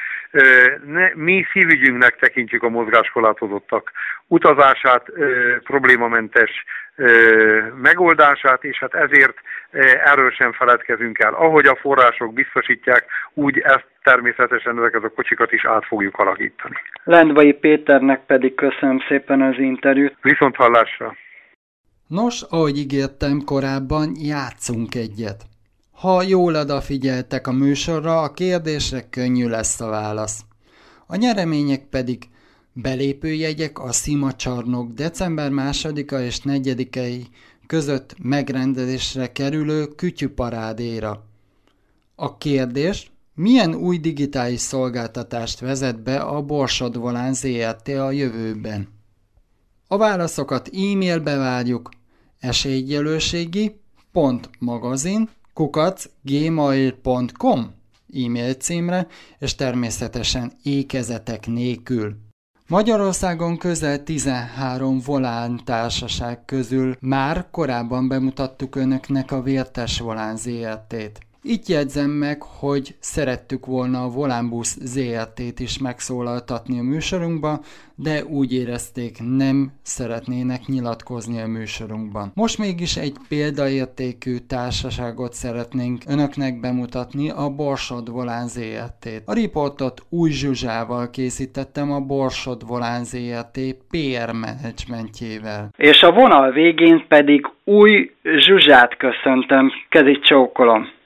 ne, 0.86 1.12
mi 1.14 1.46
szívügyünknek 1.52 2.16
tekintjük 2.16 2.64
a 2.64 2.70
mozgáskorlátozottak 2.70 3.92
utazását, 4.28 5.06
problémamentes 5.64 6.66
megoldását, 7.82 8.64
és 8.64 8.80
hát 8.80 8.94
ezért 8.94 9.36
erről 10.04 10.32
sem 10.32 10.52
feledkezünk 10.54 11.20
el. 11.20 11.34
Ahogy 11.34 11.66
a 11.66 11.76
források 11.76 12.34
biztosítják, 12.34 13.06
úgy 13.34 13.60
ezt 13.60 13.88
természetesen 14.04 14.78
ezeket 14.78 15.04
a 15.04 15.10
kocsikat 15.10 15.52
is 15.52 15.66
át 15.66 15.86
fogjuk 15.86 16.16
alakítani. 16.18 16.76
Lendvai 17.04 17.54
Péternek 17.54 18.26
pedig 18.26 18.56
köszönöm 18.56 19.00
szépen 19.08 19.42
az 19.42 19.58
interjút. 19.58 20.18
Viszont 20.22 20.56
hallásra! 20.56 21.16
Nos, 22.08 22.42
ahogy 22.50 22.78
ígértem 22.78 23.42
korábban, 23.46 24.12
játszunk 24.16 24.96
egyet. 24.96 25.44
Ha 26.02 26.22
jól 26.22 26.56
odafigyeltek 26.56 27.48
a 27.48 27.52
műsorra, 27.52 28.22
a 28.22 28.34
kérdésre 28.34 29.00
könnyű 29.10 29.48
lesz 29.48 29.82
a 29.82 29.90
válasz. 29.90 30.42
A 31.08 31.16
nyeremények 31.16 31.82
pedig 31.92 32.18
belépőjegyek 32.82 33.80
a 33.80 33.92
Szima 33.92 34.34
csarnok 34.34 34.92
december 34.92 35.52
2-a 35.52 36.16
és 36.16 36.40
4-ei 36.44 37.26
között 37.68 38.16
megrendezésre 38.22 39.32
kerülő 39.32 39.88
kütyüparádéra. 39.88 41.26
A 42.16 42.38
kérdés, 42.38 43.12
milyen 43.36 43.76
új 43.76 43.98
digitális 43.98 44.60
szolgáltatást 44.60 45.60
vezet 45.60 46.04
be 46.04 46.20
a 46.20 46.42
Borsod 46.42 46.98
Volán 46.98 47.34
ZRT 47.34 47.88
a 47.88 48.12
jövőben? 48.12 48.88
A 49.88 49.98
válaszokat 49.98 50.70
e-mailbe 50.74 51.36
várjuk 51.36 51.90
esélyegyelőségi 52.40 53.80
magazin 54.60 55.30
kukac 55.54 56.06
gmail.com 56.22 57.74
e-mail 58.14 58.54
címre, 58.54 59.08
és 59.40 59.56
természetesen 59.56 60.52
ékezetek 60.64 61.48
nélkül. 61.48 62.29
Magyarországon 62.70 63.58
közel 63.58 64.04
13 64.04 65.00
volán 65.06 65.62
társaság 65.66 66.46
közül 66.46 66.96
már 67.00 67.48
korábban 67.52 68.08
bemutattuk 68.08 68.76
önöknek 68.76 69.32
a 69.32 69.42
Vértes 69.42 70.00
Volán 70.00 70.38
ZRT-t. 70.38 71.29
Itt 71.56 71.68
jegyzem 71.68 72.10
meg, 72.10 72.42
hogy 72.42 72.96
szerettük 73.00 73.66
volna 73.66 74.04
a 74.04 74.10
Volánbusz 74.10 74.78
ZRT-t 74.82 75.60
is 75.60 75.80
megszólaltatni 75.80 76.80
a 76.80 76.84
műsorunkba, 76.84 77.60
de 77.96 78.24
úgy 78.24 78.54
érezték, 78.54 79.18
nem 79.38 79.72
szeretnének 79.82 80.62
nyilatkozni 80.66 81.42
a 81.42 81.48
műsorunkban. 81.48 82.32
Most 82.36 82.58
mégis 82.58 82.98
egy 82.98 83.16
példaértékű 83.30 84.36
társaságot 84.48 85.34
szeretnénk 85.34 86.02
önöknek 86.08 86.60
bemutatni, 86.60 87.30
a 87.30 87.50
Borsod 87.56 88.12
Volán 88.12 88.48
ZRT-t. 88.48 89.22
A 89.26 89.34
riportot 89.34 90.02
új 90.10 90.30
Zsuzsával 90.30 91.10
készítettem 91.10 91.92
a 91.92 92.00
Borsod 92.00 92.68
Volán 92.68 93.04
ZRT 93.04 93.58
PR 93.92 94.32
menedzsmentjével. 94.34 95.70
És 95.78 96.04
a 96.04 96.12
vonal 96.12 96.52
végén 96.52 97.06
pedig 97.08 97.48
új 97.64 98.12
Zsuzsát 98.24 98.98
köszöntöm, 98.98 99.72
kezit 99.90 100.26
csókolom. 100.26 100.98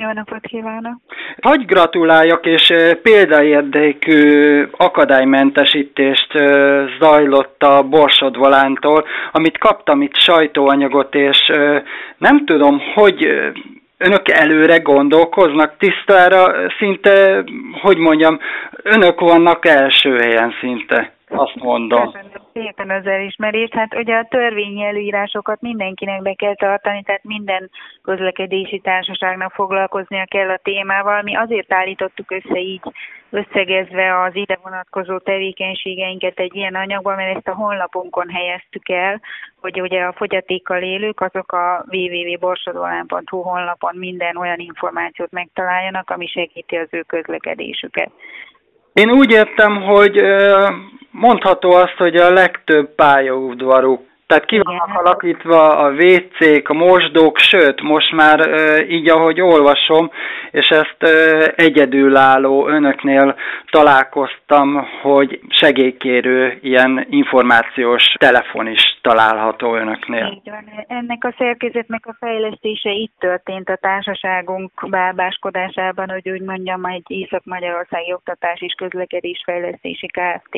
Jó 0.00 0.12
napot 0.12 0.40
kívánok! 0.40 0.96
Hogy 1.40 1.64
gratuláljak, 1.64 2.46
és 2.46 2.72
példaérdekű 3.02 4.62
akadálymentesítést 4.76 6.32
zajlott 7.00 7.62
a 7.62 7.82
Borsodvolántól, 7.82 9.04
amit 9.32 9.58
kaptam 9.58 10.02
itt 10.02 10.16
sajtóanyagot, 10.16 11.14
és 11.14 11.50
nem 12.18 12.44
tudom, 12.44 12.80
hogy 12.94 13.24
önök 13.98 14.28
előre 14.28 14.78
gondolkoznak 14.78 15.76
tisztára, 15.78 16.70
szinte, 16.78 17.44
hogy 17.80 17.96
mondjam, 17.96 18.38
önök 18.82 19.20
vannak 19.20 19.66
első 19.66 20.16
helyen 20.16 20.54
szinte 20.60 21.17
azt 21.30 21.54
mondom. 21.54 22.12
Köszönöm 22.12 22.30
szépen 22.52 22.90
az 22.90 23.06
elismerést. 23.06 23.74
Hát 23.74 23.94
ugye 23.94 24.14
a 24.14 24.26
törvényi 24.30 24.84
előírásokat 24.84 25.60
mindenkinek 25.60 26.22
be 26.22 26.34
kell 26.34 26.54
tartani, 26.54 27.02
tehát 27.02 27.24
minden 27.24 27.70
közlekedési 28.02 28.78
társaságnak 28.78 29.52
foglalkoznia 29.52 30.24
kell 30.24 30.50
a 30.50 30.60
témával. 30.62 31.22
Mi 31.22 31.36
azért 31.36 31.72
állítottuk 31.72 32.30
össze 32.30 32.60
így 32.60 32.80
összegezve 33.30 34.20
az 34.22 34.34
ide 34.34 34.58
vonatkozó 34.62 35.18
tevékenységeinket 35.18 36.38
egy 36.38 36.54
ilyen 36.54 36.74
anyagban, 36.74 37.16
mert 37.16 37.36
ezt 37.36 37.48
a 37.48 37.54
honlapunkon 37.54 38.28
helyeztük 38.28 38.88
el, 38.88 39.20
hogy 39.60 39.80
ugye 39.80 40.02
a 40.02 40.12
fogyatékkal 40.12 40.82
élők 40.82 41.20
azok 41.20 41.52
a 41.52 41.84
www.borsodolán.hu 41.90 43.40
honlapon 43.40 43.96
minden 43.96 44.36
olyan 44.36 44.58
információt 44.58 45.30
megtaláljanak, 45.30 46.10
ami 46.10 46.26
segíti 46.26 46.76
az 46.76 46.88
ő 46.90 47.02
közlekedésüket. 47.02 48.10
Én 48.98 49.10
úgy 49.10 49.30
értem, 49.30 49.82
hogy 49.82 50.20
mondható 51.10 51.70
azt, 51.72 51.96
hogy 51.96 52.16
a 52.16 52.32
legtöbb 52.32 52.94
pályaudvaruk 52.94 54.07
tehát 54.28 54.44
ki 54.44 54.58
vannak 54.58 54.94
alakítva 54.94 55.76
a 55.76 55.90
WC-k, 55.90 56.68
a 56.68 56.74
mosdók, 56.74 57.38
sőt, 57.38 57.80
most 57.80 58.12
már 58.12 58.40
e, 58.40 58.86
így, 58.86 59.08
ahogy 59.08 59.40
olvasom, 59.40 60.10
és 60.50 60.68
ezt 60.68 61.02
e, 61.02 61.52
egyedülálló 61.56 62.68
önöknél 62.68 63.36
találkoztam, 63.70 64.86
hogy 65.02 65.40
segélykérő 65.48 66.58
ilyen 66.62 67.06
információs 67.10 68.14
telefon 68.18 68.66
is 68.66 68.98
található 69.02 69.74
önöknél. 69.74 70.26
Így 70.26 70.50
van. 70.50 70.84
Ennek 70.88 71.24
a 71.24 71.34
szerkezetnek 71.38 72.06
a 72.06 72.16
fejlesztése 72.20 72.90
itt 72.90 73.14
történt 73.18 73.68
a 73.68 73.76
társaságunk 73.76 74.70
bábáskodásában, 74.88 76.10
hogy 76.10 76.30
úgy 76.30 76.42
mondjam, 76.42 76.84
egy 76.84 77.04
Észak-Magyarországi 77.06 78.12
Oktatás 78.12 78.60
és 78.60 78.74
Közlekedés 78.76 79.42
Fejlesztési 79.44 80.06
Kft 80.06 80.56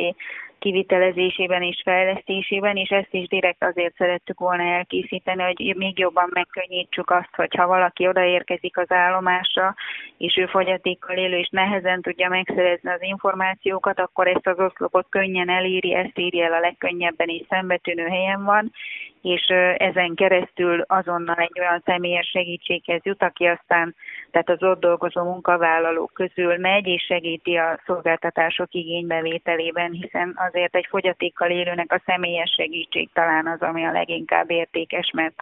kivitelezésében 0.60 1.62
és 1.62 1.80
fejlesztésében, 1.84 2.76
és 2.76 2.88
ezt 2.88 3.14
is 3.14 3.28
direkt 3.28 3.64
azért 3.64 3.94
szerettük 3.96 4.38
volna 4.38 4.62
elkészíteni, 4.62 5.42
hogy 5.42 5.74
még 5.76 5.98
jobban 5.98 6.30
megkönnyítsük 6.32 7.10
azt, 7.10 7.34
hogyha 7.36 7.66
valaki 7.66 8.08
odaérkezik 8.08 8.78
az 8.78 8.90
állomásra, 8.90 9.74
és 10.18 10.36
ő 10.36 10.46
fogyatékkal 10.46 11.16
élő, 11.16 11.38
és 11.38 11.48
nehezen 11.48 12.02
tudja 12.02 12.28
megszerezni 12.28 12.90
az 12.90 13.02
információkat, 13.02 13.98
akkor 14.00 14.26
ezt 14.26 14.46
az 14.46 14.58
oszlopot 14.58 15.06
könnyen 15.08 15.48
eléri, 15.48 15.94
ezt 15.94 16.18
írja 16.18 16.44
el 16.44 16.52
a 16.52 16.60
legkönnyebben 16.60 17.28
és 17.28 17.42
szembetűnő 17.48 18.06
helyen 18.06 18.44
van, 18.44 18.72
és 19.22 19.46
ezen 19.76 20.14
keresztül 20.14 20.80
azonnal 20.80 21.36
egy 21.36 21.60
olyan 21.60 21.82
személyes 21.84 22.28
segítséghez 22.28 23.00
jut, 23.04 23.22
aki 23.22 23.44
aztán, 23.44 23.94
tehát 24.30 24.50
az 24.50 24.62
ott 24.62 24.80
dolgozó 24.80 25.22
munkavállalók 25.22 26.12
közül 26.14 26.56
megy 26.56 26.86
és 26.86 27.02
segíti 27.02 27.56
a 27.56 27.80
szolgáltatások 27.86 28.74
igénybevételében, 28.74 29.90
hiszen 29.90 30.34
azért 30.48 30.74
egy 30.74 30.86
fogyatékkal 30.88 31.50
élőnek 31.50 31.92
a 31.92 32.02
személyes 32.06 32.54
segítség 32.56 33.10
talán 33.12 33.46
az, 33.46 33.60
ami 33.60 33.84
a 33.84 33.92
leginkább 33.92 34.50
értékes, 34.50 35.10
mert 35.14 35.34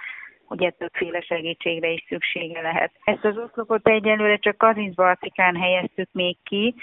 ugye 0.48 0.70
többféle 0.70 1.20
segítségre 1.20 1.88
is 1.88 2.04
szüksége 2.08 2.60
lehet. 2.60 2.92
Ezt 3.04 3.24
az 3.24 3.38
oszlopot 3.38 3.88
egyelőre 3.88 4.36
csak 4.36 4.58
Kazincbarcikán 4.58 5.56
helyeztük 5.56 6.08
még 6.12 6.36
ki, 6.44 6.74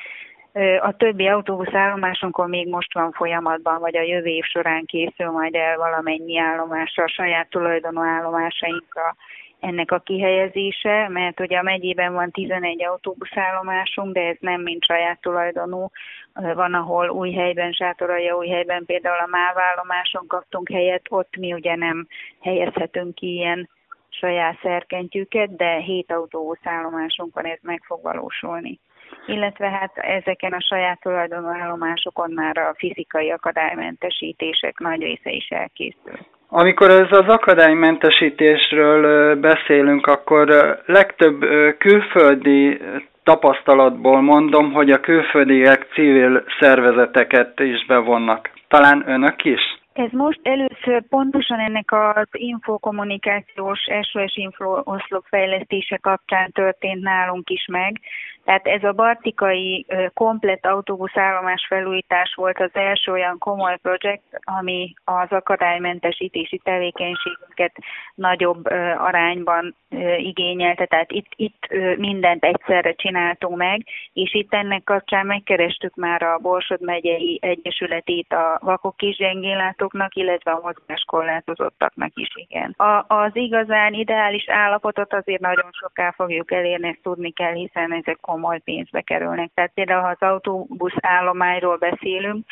a 0.81 0.91
többi 0.97 1.27
autóbuszállomásunkon 1.27 2.49
még 2.49 2.67
most 2.67 2.93
van 2.93 3.11
folyamatban, 3.11 3.79
vagy 3.79 3.97
a 3.97 4.01
jövő 4.01 4.29
év 4.29 4.43
során 4.43 4.85
készül 4.85 5.31
majd 5.31 5.55
el 5.55 5.77
valamennyi 5.77 6.37
állomásra, 6.37 7.03
a 7.03 7.07
saját 7.07 7.49
tulajdonú 7.49 8.01
állomásainkra 8.01 9.15
ennek 9.59 9.91
a 9.91 9.99
kihelyezése, 9.99 11.07
mert 11.09 11.39
ugye 11.39 11.57
a 11.57 11.63
megyében 11.63 12.13
van 12.13 12.31
11 12.31 12.83
autóbuszállomásunk, 12.83 14.13
de 14.13 14.21
ez 14.21 14.37
nem 14.39 14.61
mind 14.61 14.83
saját 14.83 15.21
tulajdonú. 15.21 15.89
Van, 16.33 16.73
ahol 16.73 17.09
új 17.09 17.31
helyben, 17.31 17.71
sátoralja 17.71 18.37
új 18.37 18.47
helyben, 18.47 18.85
például 18.85 19.19
a 19.19 19.27
MÁV 19.29 19.57
állomáson 19.57 20.27
kaptunk 20.27 20.69
helyet, 20.69 21.05
ott 21.09 21.35
mi 21.37 21.53
ugye 21.53 21.75
nem 21.75 22.07
helyezhetünk 22.41 23.15
ki 23.15 23.33
ilyen 23.33 23.69
saját 24.09 24.59
szerkentyűket, 24.61 25.55
de 25.55 25.75
7 25.75 26.11
autóbuszállomásunk 26.11 27.33
van, 27.33 27.45
ez 27.45 27.59
meg 27.61 27.81
fog 27.85 28.01
valósulni 28.01 28.79
illetve 29.25 29.69
hát 29.69 29.97
ezeken 29.97 30.51
a 30.51 30.61
saját 30.61 30.99
tulajdonú 30.99 31.47
állomásokon 31.47 32.31
már 32.31 32.57
a 32.57 32.73
fizikai 32.77 33.31
akadálymentesítések 33.31 34.79
nagy 34.79 35.01
része 35.01 35.29
is 35.29 35.47
elkészül. 35.47 36.13
Amikor 36.47 36.89
ez 36.89 37.07
az 37.09 37.27
akadálymentesítésről 37.27 39.35
beszélünk, 39.35 40.07
akkor 40.07 40.47
legtöbb 40.85 41.45
külföldi 41.77 42.81
tapasztalatból 43.23 44.21
mondom, 44.21 44.71
hogy 44.71 44.91
a 44.91 44.99
külföldiek 44.99 45.88
civil 45.93 46.43
szervezeteket 46.59 47.59
is 47.59 47.85
bevonnak. 47.85 48.51
Talán 48.67 49.03
önök 49.07 49.43
is? 49.43 49.61
Ez 49.93 50.11
most 50.11 50.39
először 50.43 51.03
pontosan 51.09 51.59
ennek 51.59 51.91
az 51.91 52.27
infokommunikációs 52.31 53.79
SOS 54.01 54.35
info 54.35 54.81
oszlop 54.83 55.25
fejlesztése 55.29 55.97
kapcsán 55.97 56.51
történt 56.51 57.01
nálunk 57.01 57.49
is 57.49 57.65
meg. 57.65 57.99
Tehát 58.45 58.67
ez 58.67 58.84
a 58.84 58.91
bartikai 58.91 59.86
komplet 60.13 60.65
autóbuszállomás 60.65 61.65
felújítás 61.69 62.34
volt 62.36 62.60
az 62.60 62.69
első 62.73 63.12
olyan 63.12 63.38
komoly 63.38 63.77
projekt, 63.81 64.23
ami 64.43 64.93
az 65.03 65.31
akadálymentesítési 65.31 66.62
tevékenységünket 66.63 67.75
nagyobb 68.15 68.65
arányban 68.97 69.75
igényelte. 70.17 70.86
Tehát 70.86 71.12
itt, 71.12 71.31
itt 71.36 71.67
mindent 71.97 72.43
egyszerre 72.43 72.93
csináltunk 72.93 73.58
meg, 73.58 73.86
és 74.13 74.34
itt 74.34 74.53
ennek 74.53 74.84
kapcsán 74.84 75.25
megkerestük 75.25 75.95
már 75.95 76.23
a 76.23 76.38
Borsod 76.38 76.81
megyei 76.81 77.39
egyesületét 77.41 78.34
a 78.34 78.60
vakok 78.62 79.01
és 79.01 79.15
gyengénlátóknak, 79.17 80.15
illetve 80.15 80.51
a 80.51 80.60
mozgáskorlátozottaknak 80.63 82.12
is, 82.13 82.29
igen. 82.36 82.73
A, 82.77 83.05
az 83.08 83.31
igazán 83.34 83.93
ideális 83.93 84.49
állapotot 84.49 85.13
azért 85.13 85.41
nagyon 85.41 85.69
soká 85.71 86.12
fogjuk 86.12 86.51
elérni, 86.51 86.88
ezt 86.88 87.01
tudni 87.01 87.31
kell, 87.31 87.53
hiszen 87.53 87.93
ezek 87.93 88.17
komoly 88.36 88.60
pénzbe 88.60 89.02
kerülnek. 89.02 89.52
Tehát 89.54 89.71
például, 89.74 90.02
ha 90.02 90.08
az 90.08 90.21
autóbusz 90.30 90.95
állományról 91.02 91.78
beszélünk, 91.78 92.45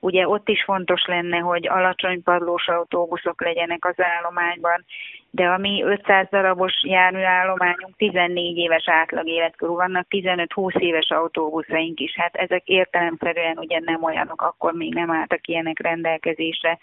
ugye 0.00 0.28
ott 0.28 0.48
is 0.48 0.64
fontos 0.64 1.04
lenne, 1.06 1.38
hogy 1.38 1.68
alacsony 1.68 2.22
padlós 2.22 2.68
autóbuszok 2.68 3.42
legyenek 3.42 3.84
az 3.84 3.94
állományban, 3.96 4.84
de 5.30 5.46
a 5.46 5.58
mi 5.58 5.82
500 5.82 6.26
darabos 6.30 6.72
járműállományunk 6.82 7.96
14 7.96 8.56
éves 8.56 8.88
átlag 8.88 9.28
életkorú, 9.28 9.74
vannak 9.74 10.06
15-20 10.10 10.78
éves 10.78 11.10
autóbuszaink 11.10 12.00
is, 12.00 12.14
hát 12.16 12.34
ezek 12.34 12.62
értelemszerűen 12.66 13.58
ugye 13.58 13.80
nem 13.80 14.02
olyanok, 14.02 14.42
akkor 14.42 14.72
még 14.72 14.94
nem 14.94 15.10
álltak 15.10 15.46
ilyenek 15.46 15.80
rendelkezésre, 15.80 16.78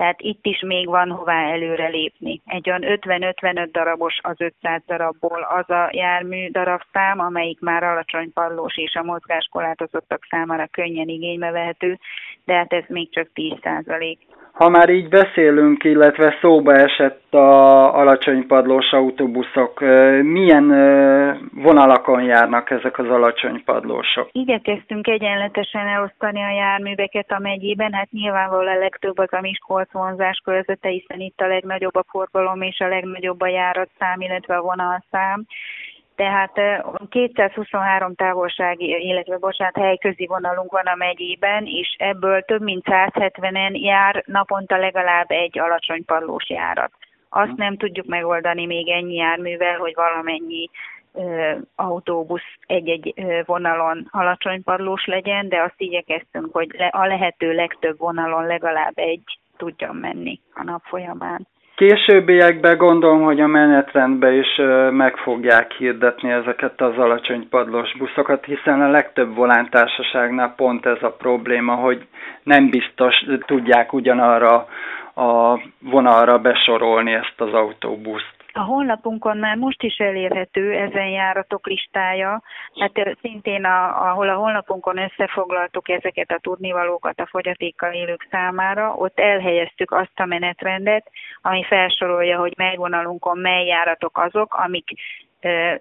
tehát 0.00 0.20
itt 0.20 0.46
is 0.46 0.60
még 0.60 0.86
van 0.88 1.10
hová 1.10 1.52
előre 1.52 1.88
lépni. 1.88 2.40
Egy 2.46 2.70
olyan 2.70 2.82
50-55 2.84 3.68
darabos 3.72 4.18
az 4.22 4.36
500 4.38 4.82
darabból 4.86 5.42
az 5.42 5.70
a 5.70 5.88
jármű 5.92 6.50
darabszám, 6.50 7.18
amelyik 7.18 7.60
már 7.60 7.82
alacsony 7.82 8.32
pallós 8.32 8.76
és 8.76 8.94
a 8.94 9.02
mozgáskorlátozottak 9.02 10.26
számára 10.30 10.66
könnyen 10.70 11.08
igénybe 11.08 11.50
vehető, 11.50 11.98
de 12.44 12.54
hát 12.54 12.72
ez 12.72 12.84
még 12.88 13.10
csak 13.10 13.28
10 13.34 13.52
százalék. 13.62 14.18
Ha 14.52 14.68
már 14.68 14.88
így 14.88 15.08
beszélünk, 15.08 15.84
illetve 15.84 16.38
szóba 16.40 16.74
esett 16.74 17.29
a 17.34 17.94
alacsony 17.94 18.46
padlós 18.46 18.92
autóbuszok, 18.92 19.80
milyen 20.22 20.66
vonalakon 21.54 22.22
járnak 22.22 22.70
ezek 22.70 22.98
az 22.98 23.08
alacsony 23.08 23.64
padlósok? 23.64 24.28
Igyekeztünk 24.32 25.06
egyenletesen 25.06 25.86
elosztani 25.86 26.42
a 26.42 26.50
járműveket 26.50 27.30
a 27.30 27.38
megyében, 27.38 27.92
hát 27.92 28.10
nyilvánvalóan 28.10 28.76
a 28.76 28.78
legtöbb 28.78 29.18
az 29.18 29.32
a 29.32 29.40
Miskolc 29.40 29.92
vonzás 29.92 30.40
körzete, 30.44 30.88
hiszen 30.88 31.20
itt 31.20 31.40
a 31.40 31.46
legnagyobb 31.46 31.96
a 31.96 32.04
forgalom 32.08 32.62
és 32.62 32.78
a 32.78 32.88
legnagyobb 32.88 33.40
a 33.40 33.48
járatszám, 33.48 34.20
illetve 34.20 34.56
a 34.56 34.62
vonalszám 34.62 35.46
tehát 36.20 36.60
223 37.08 38.14
távolsági, 38.14 38.86
illetve 38.86 39.38
bocsánat, 39.38 39.76
helyközi 39.76 40.26
vonalunk 40.26 40.72
van 40.72 40.86
a 40.86 40.94
megyében, 40.94 41.66
és 41.66 41.94
ebből 41.98 42.42
több 42.42 42.62
mint 42.62 42.84
170-en 42.86 43.72
jár 43.72 44.22
naponta 44.26 44.76
legalább 44.76 45.30
egy 45.30 45.58
alacsony 45.58 46.04
padlós 46.04 46.50
járat. 46.50 46.92
Azt 47.30 47.56
nem 47.56 47.76
tudjuk 47.76 48.06
megoldani 48.06 48.66
még 48.66 48.88
ennyi 48.88 49.14
járművel, 49.14 49.76
hogy 49.76 49.92
valamennyi 49.94 50.70
autóbusz 51.76 52.56
egy-egy 52.66 53.14
vonalon 53.46 54.08
alacsony 54.10 54.62
legyen, 55.04 55.48
de 55.48 55.60
azt 55.60 55.74
igyekeztünk, 55.76 56.52
hogy 56.52 56.68
a 56.90 57.06
lehető 57.06 57.52
legtöbb 57.52 57.98
vonalon 57.98 58.46
legalább 58.46 58.92
egy 58.94 59.38
tudjon 59.56 59.96
menni 59.96 60.40
a 60.54 60.64
nap 60.64 60.82
folyamán. 60.84 61.46
Későbbiekben 61.74 62.76
gondolom, 62.76 63.22
hogy 63.22 63.40
a 63.40 63.46
menetrendbe 63.46 64.32
is 64.32 64.56
meg 64.90 65.16
fogják 65.16 65.72
hirdetni 65.72 66.30
ezeket 66.30 66.80
az 66.80 66.98
alacsony 66.98 67.48
padlós 67.48 67.96
buszokat, 67.96 68.44
hiszen 68.44 68.80
a 68.80 68.90
legtöbb 68.90 69.34
volántársaságnál 69.34 70.54
pont 70.56 70.86
ez 70.86 71.02
a 71.02 71.12
probléma, 71.12 71.74
hogy 71.74 72.06
nem 72.42 72.70
biztos 72.70 73.24
tudják 73.46 73.92
ugyanarra 73.92 74.68
a 75.14 75.60
vonalra 75.78 76.38
besorolni 76.38 77.12
ezt 77.12 77.40
az 77.40 77.52
autóbuszt. 77.52 78.38
A 78.52 78.60
honlapunkon 78.60 79.36
már 79.36 79.56
most 79.56 79.82
is 79.82 79.96
elérhető 79.96 80.72
ezen 80.72 81.08
járatok 81.08 81.66
listája, 81.66 82.42
hát 82.80 83.16
szintén 83.20 83.64
a, 83.64 84.08
ahol 84.10 84.28
a 84.28 84.34
honlapunkon 84.34 84.98
összefoglaltuk 84.98 85.88
ezeket 85.88 86.30
a 86.30 86.38
tudnivalókat 86.38 87.20
a 87.20 87.26
fogyatékkal 87.26 87.92
élők 87.92 88.26
számára, 88.30 88.94
ott 88.94 89.18
elhelyeztük 89.18 89.92
azt 89.92 90.20
a 90.20 90.24
menetrendet, 90.24 91.10
ami 91.42 91.64
felsorolja, 91.64 92.38
hogy 92.38 92.52
mely 92.56 92.76
vonalunkon 92.76 93.38
mely 93.38 93.66
járatok 93.66 94.18
azok, 94.18 94.54
amik 94.54 94.90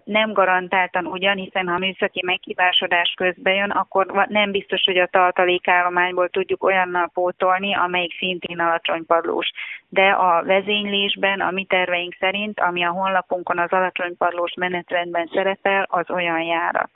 nem 0.04 0.34
garantáltan 0.34 1.06
ugyan, 1.06 1.36
hiszen 1.36 1.67
ha 1.67 1.78
műszaki 1.78 2.22
meghibásodás 2.26 3.13
közben 3.17 3.54
jön, 3.54 3.69
akkor 3.69 4.26
nem 4.28 4.52
biztos, 4.52 4.84
hogy 4.86 4.98
a 4.98 5.08
tartalékállományból 5.12 6.30
tudjuk 6.30 6.63
olyannal 6.63 7.10
pótolni, 7.13 7.76
amelyik 7.76 8.17
szintén 8.17 8.60
alacsony 8.60 9.06
padlós. 9.06 9.52
De 9.89 10.10
a 10.10 10.43
vezénylésben, 10.43 11.39
a 11.39 11.52
mi 11.52 11.65
terveink 11.65 12.15
szerint, 12.19 12.60
ami 12.60 12.84
a 12.84 12.91
honlapunkon 12.91 13.60
az 13.60 13.72
alacsony 13.72 14.17
padlós 14.17 14.54
menetrendben 14.54 15.30
szerepel, 15.34 15.86
az 15.89 16.10
olyan 16.10 16.41
járat. 16.41 16.89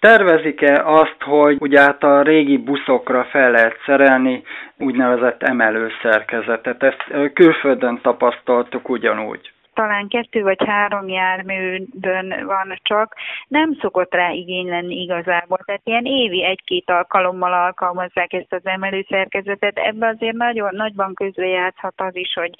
Tervezik-e 0.00 0.82
azt, 0.84 1.22
hogy 1.22 1.56
ugye 1.60 1.80
át 1.80 2.02
a 2.02 2.22
régi 2.22 2.58
buszokra 2.58 3.24
fel 3.24 3.50
lehet 3.50 3.76
szerelni 3.86 4.42
úgynevezett 4.78 5.42
emelőszerkezetet? 5.42 6.82
Ezt 6.82 7.32
külföldön 7.32 8.00
tapasztaltuk 8.02 8.88
ugyanúgy 8.88 9.50
talán 9.76 10.08
kettő 10.08 10.42
vagy 10.42 10.64
három 10.66 11.08
járműbön 11.08 12.44
van 12.46 12.78
csak, 12.82 13.14
nem 13.48 13.76
szokott 13.80 14.14
rá 14.14 14.30
igény 14.30 14.68
lenni 14.68 14.94
igazából. 15.02 15.58
Tehát 15.64 15.80
ilyen 15.84 16.04
évi 16.04 16.44
egy-két 16.44 16.90
alkalommal 16.90 17.52
alkalmazzák 17.52 18.32
ezt 18.32 18.52
az 18.52 18.66
emelőszerkezetet. 18.66 19.78
Ebben 19.78 20.14
azért 20.14 20.36
nagyon 20.36 20.74
nagyban 20.74 21.14
közrejátszhat 21.14 22.00
az 22.00 22.16
is, 22.16 22.32
hogy, 22.32 22.54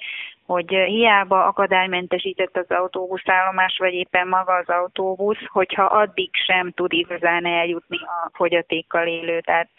hogy 0.45 0.69
hiába 0.69 1.45
akadálymentesített 1.45 2.57
az 2.57 2.69
autóbuszállomás, 2.69 3.77
vagy 3.77 3.93
éppen 3.93 4.27
maga 4.27 4.53
az 4.53 4.69
autóbusz, 4.69 5.45
hogyha 5.47 5.83
addig 5.83 6.29
sem 6.45 6.71
tud 6.71 6.93
igazán 6.93 7.45
eljutni 7.45 7.97
a 7.97 8.29
fogyatékkal 8.33 9.07
élő. 9.07 9.39
Tehát 9.39 9.69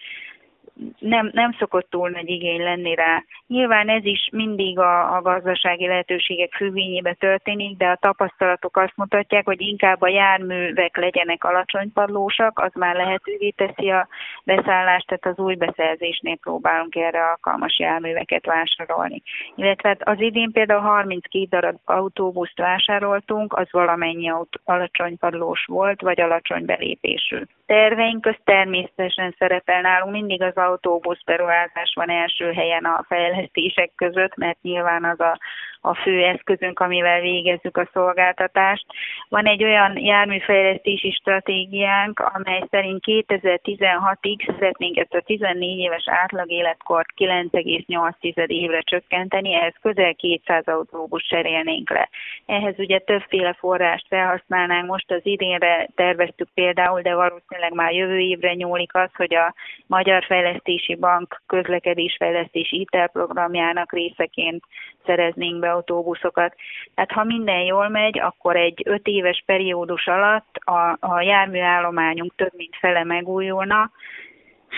nem, 0.99 1.31
nem 1.33 1.53
szokott 1.59 1.91
túl 1.91 2.11
nagy 2.11 2.29
igény 2.29 2.63
lenni 2.63 2.95
rá. 2.95 3.23
Nyilván 3.47 3.89
ez 3.89 4.05
is 4.05 4.29
mindig 4.33 4.79
a, 4.79 5.17
a 5.17 5.23
gazdasági 5.23 5.87
lehetőségek 5.87 6.53
függvényébe 6.53 7.13
történik, 7.13 7.77
de 7.77 7.87
a 7.87 7.99
tapasztalatok 8.01 8.77
azt 8.77 8.97
mutatják, 8.97 9.45
hogy 9.45 9.61
inkább 9.61 10.03
a 10.03 10.09
járművek 10.09 10.97
legyenek 10.97 11.45
alacsonypadlósak, 11.45 12.59
az 12.59 12.73
már 12.75 12.95
lehetővé 12.97 13.51
teszi 13.51 13.91
a 13.91 14.09
beszállást, 14.45 15.07
tehát 15.07 15.39
az 15.39 15.45
új 15.45 15.55
beszerzésnél 15.55 16.37
próbálunk 16.37 16.95
erre 16.95 17.25
alkalmas 17.25 17.79
járműveket 17.79 18.47
vásárolni. 18.47 19.23
Illetve 19.55 19.89
hát 19.89 20.09
az 20.09 20.21
idén 20.21 20.53
például 20.53 20.81
32 20.81 21.45
darab 21.45 21.77
autóbuszt 21.85 22.59
vásároltunk, 22.59 23.53
az 23.53 23.67
valamennyi 23.71 24.31
autó, 24.31 24.61
alacsonypadlós 24.65 25.65
volt, 25.67 26.01
vagy 26.01 26.21
alacsony 26.21 26.65
belépésű. 26.65 27.43
Terveink 27.67 28.21
közt 28.21 28.41
természetesen 28.45 29.35
szerepel 29.39 29.81
nálunk 29.81 30.13
mindig 30.13 30.43
az 30.43 30.57
autóbusz 30.69 31.23
beruházás 31.25 31.93
van 31.95 32.11
első 32.11 32.53
helyen 32.53 32.85
a 32.85 33.05
fejlesztések 33.09 33.93
között, 33.95 34.37
mert 34.37 34.63
nyilván 34.63 35.05
az 35.05 35.21
a 35.21 35.39
a 35.81 35.95
fő 35.95 36.25
eszközünk, 36.25 36.81
amivel 36.81 37.21
végezzük 37.21 37.77
a 37.77 37.89
szolgáltatást. 37.93 38.87
Van 39.29 39.47
egy 39.47 39.65
olyan 39.65 39.99
járműfejlesztési 39.99 41.11
stratégiánk, 41.11 42.21
amely 42.21 42.63
szerint 42.71 43.03
2016-ig 43.07 44.59
szeretnénk 44.59 44.97
ezt 44.97 45.15
a 45.15 45.21
14 45.21 45.79
éves 45.79 46.05
átlag 46.07 46.51
életkort 46.51 47.09
9,8 47.17 48.47
évre 48.47 48.81
csökkenteni, 48.81 49.55
ehhez 49.55 49.75
közel 49.83 50.15
200 50.15 50.67
autóbus 50.67 51.27
cserélnénk 51.27 51.91
le. 51.91 52.09
Ehhez 52.47 52.75
ugye 52.79 52.99
többféle 52.99 53.53
forrást 53.53 54.07
felhasználnánk, 54.09 54.87
most 54.89 55.11
az 55.11 55.21
idénre 55.23 55.89
terveztük 55.95 56.49
például, 56.55 57.01
de 57.01 57.15
valószínűleg 57.15 57.73
már 57.73 57.93
jövő 57.93 58.19
évre 58.19 58.55
nyúlik 58.55 58.95
az, 58.95 59.11
hogy 59.15 59.35
a 59.35 59.55
Magyar 59.87 60.25
Fejlesztési 60.25 60.95
Bank 60.95 61.43
közlekedésfejlesztési 61.47 62.77
hitelprogramjának 62.77 63.93
részeként 63.93 64.65
szereznénk 65.07 65.59
be 65.59 65.68
autóbuszokat. 65.71 66.55
Tehát 66.95 67.11
ha 67.11 67.25
minden 67.25 67.61
jól 67.61 67.89
megy, 67.89 68.19
akkor 68.19 68.57
egy 68.57 68.83
öt 68.85 69.07
éves 69.07 69.43
periódus 69.47 70.07
alatt 70.07 70.57
a, 70.65 70.97
a 71.01 71.21
járműállományunk 71.21 72.35
több 72.37 72.53
mint 72.57 72.77
fele 72.81 73.05
megújulna, 73.05 73.91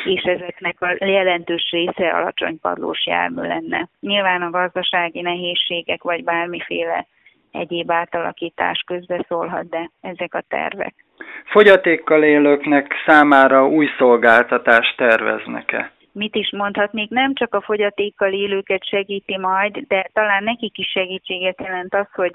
és 0.05 0.23
ezeknek 0.23 0.77
a 0.81 1.05
jelentős 1.05 1.71
része 1.71 2.11
alacsony 2.11 2.61
padlós 2.61 3.07
jármű 3.07 3.43
lenne. 3.43 3.89
Nyilván 4.01 4.43
a 4.43 4.51
gazdasági 4.51 5.21
nehézségek 5.21 6.03
vagy 6.03 6.25
bármiféle 6.25 7.07
egyéb 7.53 7.91
átalakítás 7.91 8.85
közbe 8.87 9.25
szólhat, 9.29 9.69
de 9.69 9.91
ezek 10.01 10.35
a 10.35 10.43
tervek. 10.49 10.95
Fogyatékkal 11.45 12.23
élőknek 12.23 12.95
számára 13.07 13.67
új 13.67 13.87
szolgáltatást 13.99 14.97
terveznek-e? 14.97 15.93
Mit 16.13 16.35
is 16.35 16.51
mondhatnék, 16.53 17.09
nem 17.11 17.35
csak 17.35 17.55
a 17.55 17.61
fogyatékkal 17.61 18.33
élőket 18.33 18.85
segíti 18.85 19.39
majd, 19.39 19.79
de 19.89 20.11
talán 20.13 20.45
nekik 20.45 20.79
is 20.79 20.91
segítséget 20.91 21.61
jelent 21.61 21.95
az, 21.95 22.07
hogy 22.13 22.35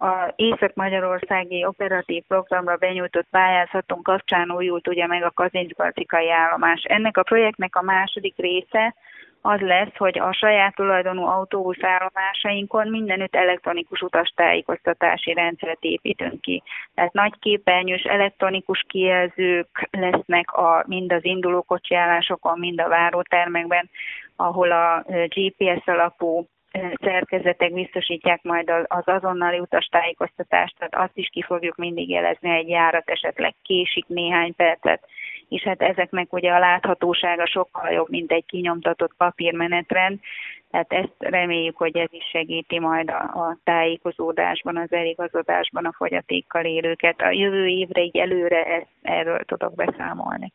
a 0.00 0.32
Észak-Magyarországi 0.36 1.64
Operatív 1.64 2.22
Programra 2.28 2.76
benyújtott 2.76 3.26
pályázatunk 3.30 4.02
kapcsán 4.02 4.50
újult 4.50 4.88
ugye 4.88 5.06
meg 5.06 5.24
a 5.24 5.30
kazincbarcikai 5.30 6.30
állomás. 6.30 6.82
Ennek 6.82 7.16
a 7.16 7.22
projektnek 7.22 7.76
a 7.76 7.82
második 7.82 8.36
része 8.36 8.94
az 9.42 9.60
lesz, 9.60 9.96
hogy 9.96 10.18
a 10.18 10.32
saját 10.32 10.74
tulajdonú 10.74 11.24
autóbuszállomásainkon 11.24 12.88
mindenütt 12.88 13.34
elektronikus 13.34 14.00
utastájékoztatási 14.00 15.32
rendszert 15.32 15.82
építünk 15.82 16.40
ki. 16.40 16.62
Tehát 16.94 17.12
nagy 17.12 17.32
képernyős 17.38 18.02
elektronikus 18.02 18.84
kijelzők 18.88 19.88
lesznek 19.90 20.52
a, 20.52 20.84
mind 20.86 21.12
az 21.12 21.24
induló 21.24 21.62
kocsiállásokon, 21.62 22.58
mind 22.58 22.80
a 22.80 22.88
várótermekben, 22.88 23.90
ahol 24.36 24.70
a 24.70 25.04
GPS 25.08 25.86
alapú 25.86 26.46
szerkezetek 27.00 27.72
biztosítják 27.72 28.42
majd 28.42 28.70
az 28.86 29.02
azonnali 29.04 29.58
utastájékoztatást, 29.58 30.74
tehát 30.78 30.94
azt 31.08 31.16
is 31.16 31.28
ki 31.32 31.42
fogjuk 31.42 31.76
mindig 31.76 32.10
jelezni, 32.10 32.50
egy 32.50 32.68
járat 32.68 33.08
esetleg 33.10 33.54
késik 33.62 34.06
néhány 34.06 34.54
percet, 34.54 35.08
és 35.48 35.62
hát 35.62 35.82
ezeknek 35.82 36.32
ugye 36.32 36.50
a 36.50 36.58
láthatósága 36.58 37.46
sokkal 37.46 37.90
jobb, 37.90 38.08
mint 38.08 38.32
egy 38.32 38.44
kinyomtatott 38.46 39.14
papírmenetrend, 39.16 40.18
tehát 40.70 40.92
ezt 40.92 41.14
reméljük, 41.18 41.76
hogy 41.76 41.96
ez 41.96 42.08
is 42.10 42.24
segíti 42.30 42.78
majd 42.78 43.10
a, 43.10 43.20
a 43.20 43.56
tájékozódásban, 43.64 44.76
az 44.76 44.92
eligazodásban 44.92 45.84
a 45.84 45.92
fogyatékkal 45.92 46.64
élőket. 46.64 47.20
A 47.20 47.30
jövő 47.30 47.66
évre 47.66 48.02
így 48.02 48.16
előre 48.16 48.64
ezt, 48.64 48.88
erről 49.02 49.44
tudok 49.44 49.74
beszámolni. 49.74 50.52